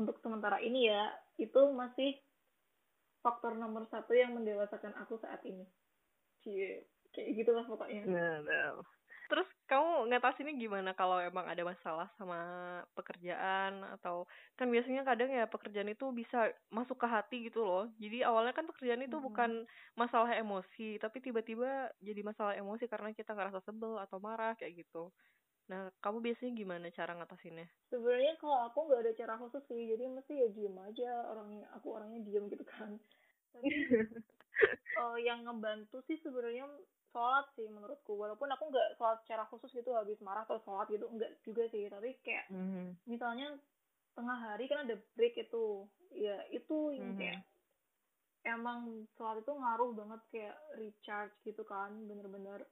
untuk 0.00 0.16
sementara 0.24 0.56
ini 0.64 0.88
ya 0.88 1.12
itu 1.36 1.60
masih 1.76 2.16
faktor 3.20 3.56
nomor 3.56 3.84
satu 3.92 4.16
yang 4.16 4.32
mendewasakan 4.32 4.96
aku 4.96 5.20
saat 5.20 5.44
ini. 5.44 5.68
Cie, 6.40 6.88
kayak 7.12 7.36
gitu 7.36 7.52
lah 7.52 7.68
pokoknya. 7.68 8.08
Nah, 8.08 8.40
nah. 8.40 8.80
terus 9.28 9.46
kamu 9.70 10.10
ngatasinnya 10.10 10.58
gimana 10.58 10.90
kalau 10.96 11.20
emang 11.20 11.44
ada 11.44 11.60
masalah 11.60 12.08
sama 12.16 12.40
pekerjaan? 12.96 13.84
Atau 14.00 14.24
kan 14.56 14.72
biasanya 14.72 15.04
kadang 15.04 15.28
ya 15.28 15.44
pekerjaan 15.44 15.92
itu 15.92 16.08
bisa 16.16 16.48
masuk 16.72 16.96
ke 16.96 17.06
hati 17.06 17.36
gitu 17.52 17.60
loh. 17.60 17.92
Jadi 18.00 18.24
awalnya 18.24 18.56
kan 18.56 18.64
pekerjaan 18.64 19.04
itu 19.04 19.20
hmm. 19.20 19.26
bukan 19.28 19.50
masalah 20.00 20.32
emosi 20.32 20.96
tapi 20.96 21.20
tiba-tiba 21.20 21.92
jadi 22.00 22.24
masalah 22.24 22.56
emosi 22.56 22.88
karena 22.88 23.12
kita 23.12 23.36
ngerasa 23.36 23.60
sebel 23.68 24.00
atau 24.00 24.16
marah 24.16 24.56
kayak 24.56 24.80
gitu 24.80 25.12
Nah, 25.68 25.92
kamu 26.02 26.18
biasanya 26.24 26.52
gimana 26.56 26.86
cara 26.90 27.14
ngatasinnya? 27.14 27.66
Sebenarnya 27.92 28.34
kalau 28.40 28.66
aku 28.66 28.90
nggak 28.90 29.02
ada 29.06 29.12
cara 29.14 29.34
khusus 29.38 29.62
sih, 29.70 29.90
jadi 29.90 30.08
mesti 30.10 30.34
ya 30.34 30.48
diem 30.50 30.76
aja 30.78 31.10
orangnya. 31.30 31.66
Aku 31.78 31.94
orangnya 31.94 32.20
diem 32.26 32.46
gitu 32.50 32.64
kan. 32.66 32.98
Tapi 33.54 33.68
uh, 35.02 35.18
yang 35.20 35.46
ngebantu 35.46 36.02
sih 36.10 36.18
sebenarnya 36.22 36.66
sholat 37.14 37.46
sih 37.54 37.66
menurutku. 37.70 38.18
Walaupun 38.18 38.50
aku 38.50 38.70
nggak 38.70 38.98
sholat 38.98 39.18
secara 39.22 39.46
khusus 39.46 39.70
gitu 39.74 39.94
habis 39.94 40.18
marah 40.24 40.42
atau 40.42 40.58
sholat 40.66 40.90
gitu 40.90 41.06
enggak 41.06 41.30
juga 41.46 41.66
sih. 41.70 41.86
Tapi 41.86 42.18
kayak 42.26 42.50
mm 42.50 42.66
-hmm. 42.66 42.86
misalnya 43.06 43.54
tengah 44.18 44.38
hari 44.42 44.66
kan 44.66 44.82
ada 44.88 44.98
break 45.14 45.38
itu, 45.38 45.86
ya 46.18 46.42
itu 46.50 46.98
yang 46.98 47.14
mm 47.14 47.14
-hmm. 47.14 47.20
kayak 47.22 47.40
emang 48.42 49.06
sholat 49.14 49.38
itu 49.38 49.52
ngaruh 49.52 49.92
banget 49.94 50.20
kayak 50.32 50.56
recharge 50.80 51.36
gitu 51.44 51.62
kan, 51.62 51.92
bener-bener 52.08 52.64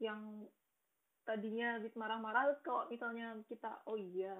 yang 0.00 0.44
tadinya 1.26 1.76
habis 1.76 1.92
marah-marah 1.98 2.48
terus 2.48 2.62
kalau 2.62 2.86
misalnya 2.86 3.34
kita 3.50 3.82
oh 3.90 3.98
iya 3.98 4.38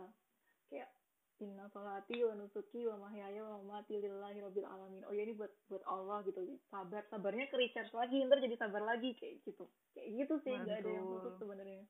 kayak 0.70 0.88
inna 1.36 1.68
salati 1.68 2.24
wa 2.24 2.32
nusuki 2.32 2.88
wa 2.88 2.96
mahyaya 3.08 3.44
wa 3.44 3.76
mati 3.76 4.00
lillahi 4.00 4.40
rabbil 4.40 4.64
alamin. 4.64 5.04
Oh 5.04 5.12
ya 5.12 5.28
ini 5.28 5.36
buat 5.36 5.52
buat 5.68 5.84
Allah 5.84 6.24
gitu 6.24 6.40
sabar. 6.72 7.04
Sabarnya 7.12 7.52
ke 7.52 7.56
recharge 7.60 7.92
lagi 7.92 8.24
ntar 8.24 8.40
jadi 8.40 8.56
sabar 8.56 8.80
lagi 8.80 9.12
kayak 9.20 9.44
gitu. 9.44 9.68
Kayak 9.92 10.24
gitu 10.24 10.34
sih 10.48 10.56
nggak 10.56 10.80
ada 10.80 10.90
yang 10.90 11.04
khusus 11.04 11.34
sebenarnya. 11.36 11.84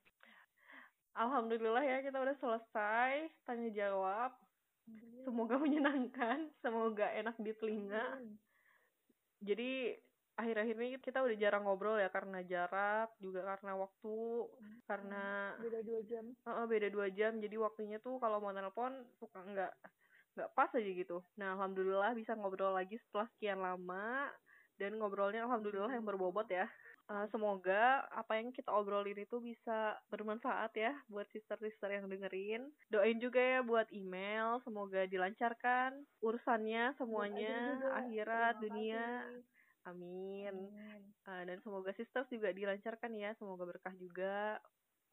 Alhamdulillah 1.16 1.84
ya 1.86 1.98
kita 2.02 2.18
udah 2.18 2.36
selesai 2.42 3.30
tanya 3.46 3.70
jawab. 3.70 4.34
Semoga 5.22 5.58
menyenangkan 5.62 6.50
semoga 6.58 7.06
enak 7.14 7.38
di 7.38 7.54
telinga. 7.58 8.18
Jadi 9.46 9.94
akhir-akhir 10.36 10.76
ini 10.76 10.88
kita 11.00 11.24
udah 11.24 11.36
jarang 11.40 11.64
ngobrol 11.64 11.96
ya 11.96 12.12
karena 12.12 12.44
jarak 12.44 13.08
juga 13.18 13.40
karena 13.56 13.72
waktu 13.80 14.16
hmm. 14.44 14.78
karena 14.84 15.24
beda 15.56 15.80
dua 15.80 16.00
jam. 16.04 16.24
Uh, 16.44 16.66
beda 16.68 16.88
dua 16.92 17.08
jam. 17.08 17.32
Jadi 17.40 17.56
waktunya 17.56 17.96
tuh 18.04 18.20
kalau 18.20 18.38
mau 18.38 18.52
nelpon 18.52 18.92
suka 19.16 19.40
nggak 19.40 19.72
nggak 20.36 20.52
pas 20.52 20.68
aja 20.76 20.90
gitu. 20.92 21.24
Nah 21.40 21.56
alhamdulillah 21.56 22.12
bisa 22.12 22.36
ngobrol 22.36 22.76
lagi 22.76 23.00
setelah 23.08 23.26
sekian 23.36 23.64
lama 23.64 24.28
dan 24.76 25.00
ngobrolnya 25.00 25.48
alhamdulillah 25.48 25.96
yang 25.96 26.04
berbobot 26.04 26.46
ya. 26.52 26.68
Uh, 27.06 27.22
semoga 27.30 28.02
apa 28.10 28.34
yang 28.34 28.50
kita 28.50 28.66
obrolin 28.74 29.14
itu 29.14 29.38
bisa 29.38 29.94
bermanfaat 30.10 30.74
ya 30.74 30.90
buat 31.06 31.24
sister-sister 31.30 31.86
yang 31.96 32.10
dengerin. 32.10 32.66
Doain 32.90 33.16
juga 33.22 33.38
ya 33.38 33.60
buat 33.62 33.86
email 33.94 34.58
semoga 34.66 35.06
dilancarkan 35.06 35.96
urusannya 36.20 36.98
semuanya 36.98 37.78
akhirat 38.04 38.58
dunia 38.58 39.22
Amin. 39.86 40.54
Uh, 41.26 41.42
dan 41.46 41.58
semoga 41.62 41.94
sisters 41.94 42.26
juga 42.26 42.50
dilancarkan 42.50 43.12
ya, 43.14 43.30
semoga 43.38 43.62
berkah 43.66 43.94
juga 43.94 44.58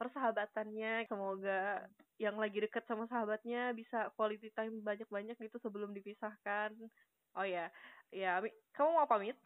persahabatannya, 0.01 1.05
semoga 1.05 1.86
yang 2.17 2.36
lagi 2.41 2.57
deket 2.57 2.81
sama 2.89 3.05
sahabatnya 3.05 3.71
bisa 3.77 4.09
quality 4.17 4.49
time 4.57 4.81
banyak-banyak 4.81 5.38
gitu 5.38 5.57
sebelum 5.62 5.93
dipisahkan. 5.93 6.73
Oh 7.38 7.45
ya, 7.45 7.69
ya, 8.09 8.41
kamu 8.73 8.89
mau 8.93 9.09
pamit? 9.09 9.38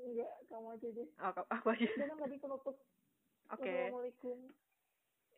Enggak, 0.00 0.32
kamu 0.50 0.68
aja 0.74 0.88
deh. 0.90 1.08
Oh, 1.22 1.32
aku 1.52 1.66
aja. 1.70 1.88
Jangan 1.96 2.18
tadi 2.18 2.36
penutup. 2.40 2.76
Oke. 3.52 3.62
Okay. 3.62 3.78
Assalamualaikum. 3.88 4.38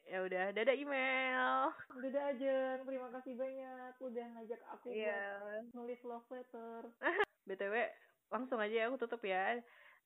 Ya 0.07 0.19
udah, 0.23 0.45
dadah 0.55 0.77
email. 0.79 1.75
Dadah 1.99 2.25
aja, 2.31 2.57
terima 2.87 3.09
kasih 3.19 3.35
banyak 3.35 3.93
udah 3.99 4.27
ngajak 4.39 4.61
aku 4.71 4.95
yeah. 4.95 5.43
buat 5.43 5.67
nulis 5.75 6.01
love 6.07 6.27
letter. 6.31 6.87
BTW, 7.47 7.75
langsung 8.31 8.59
aja 8.59 8.75
ya 8.75 8.85
aku 8.91 8.99
tutup 9.01 9.23
ya. 9.27 9.61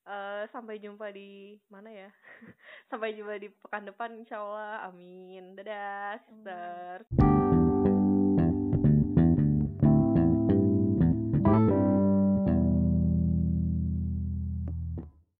Uh, 0.09 0.49
sampai 0.49 0.81
jumpa 0.81 1.13
di 1.13 1.61
mana 1.69 1.93
ya? 1.93 2.09
Sampai 2.91 3.13
jumpa 3.13 3.37
di 3.37 3.53
pekan 3.53 3.85
depan 3.85 4.17
insyaallah 4.17 4.89
amin. 4.89 5.53
Dadah 5.53 6.17
sister 6.25 7.05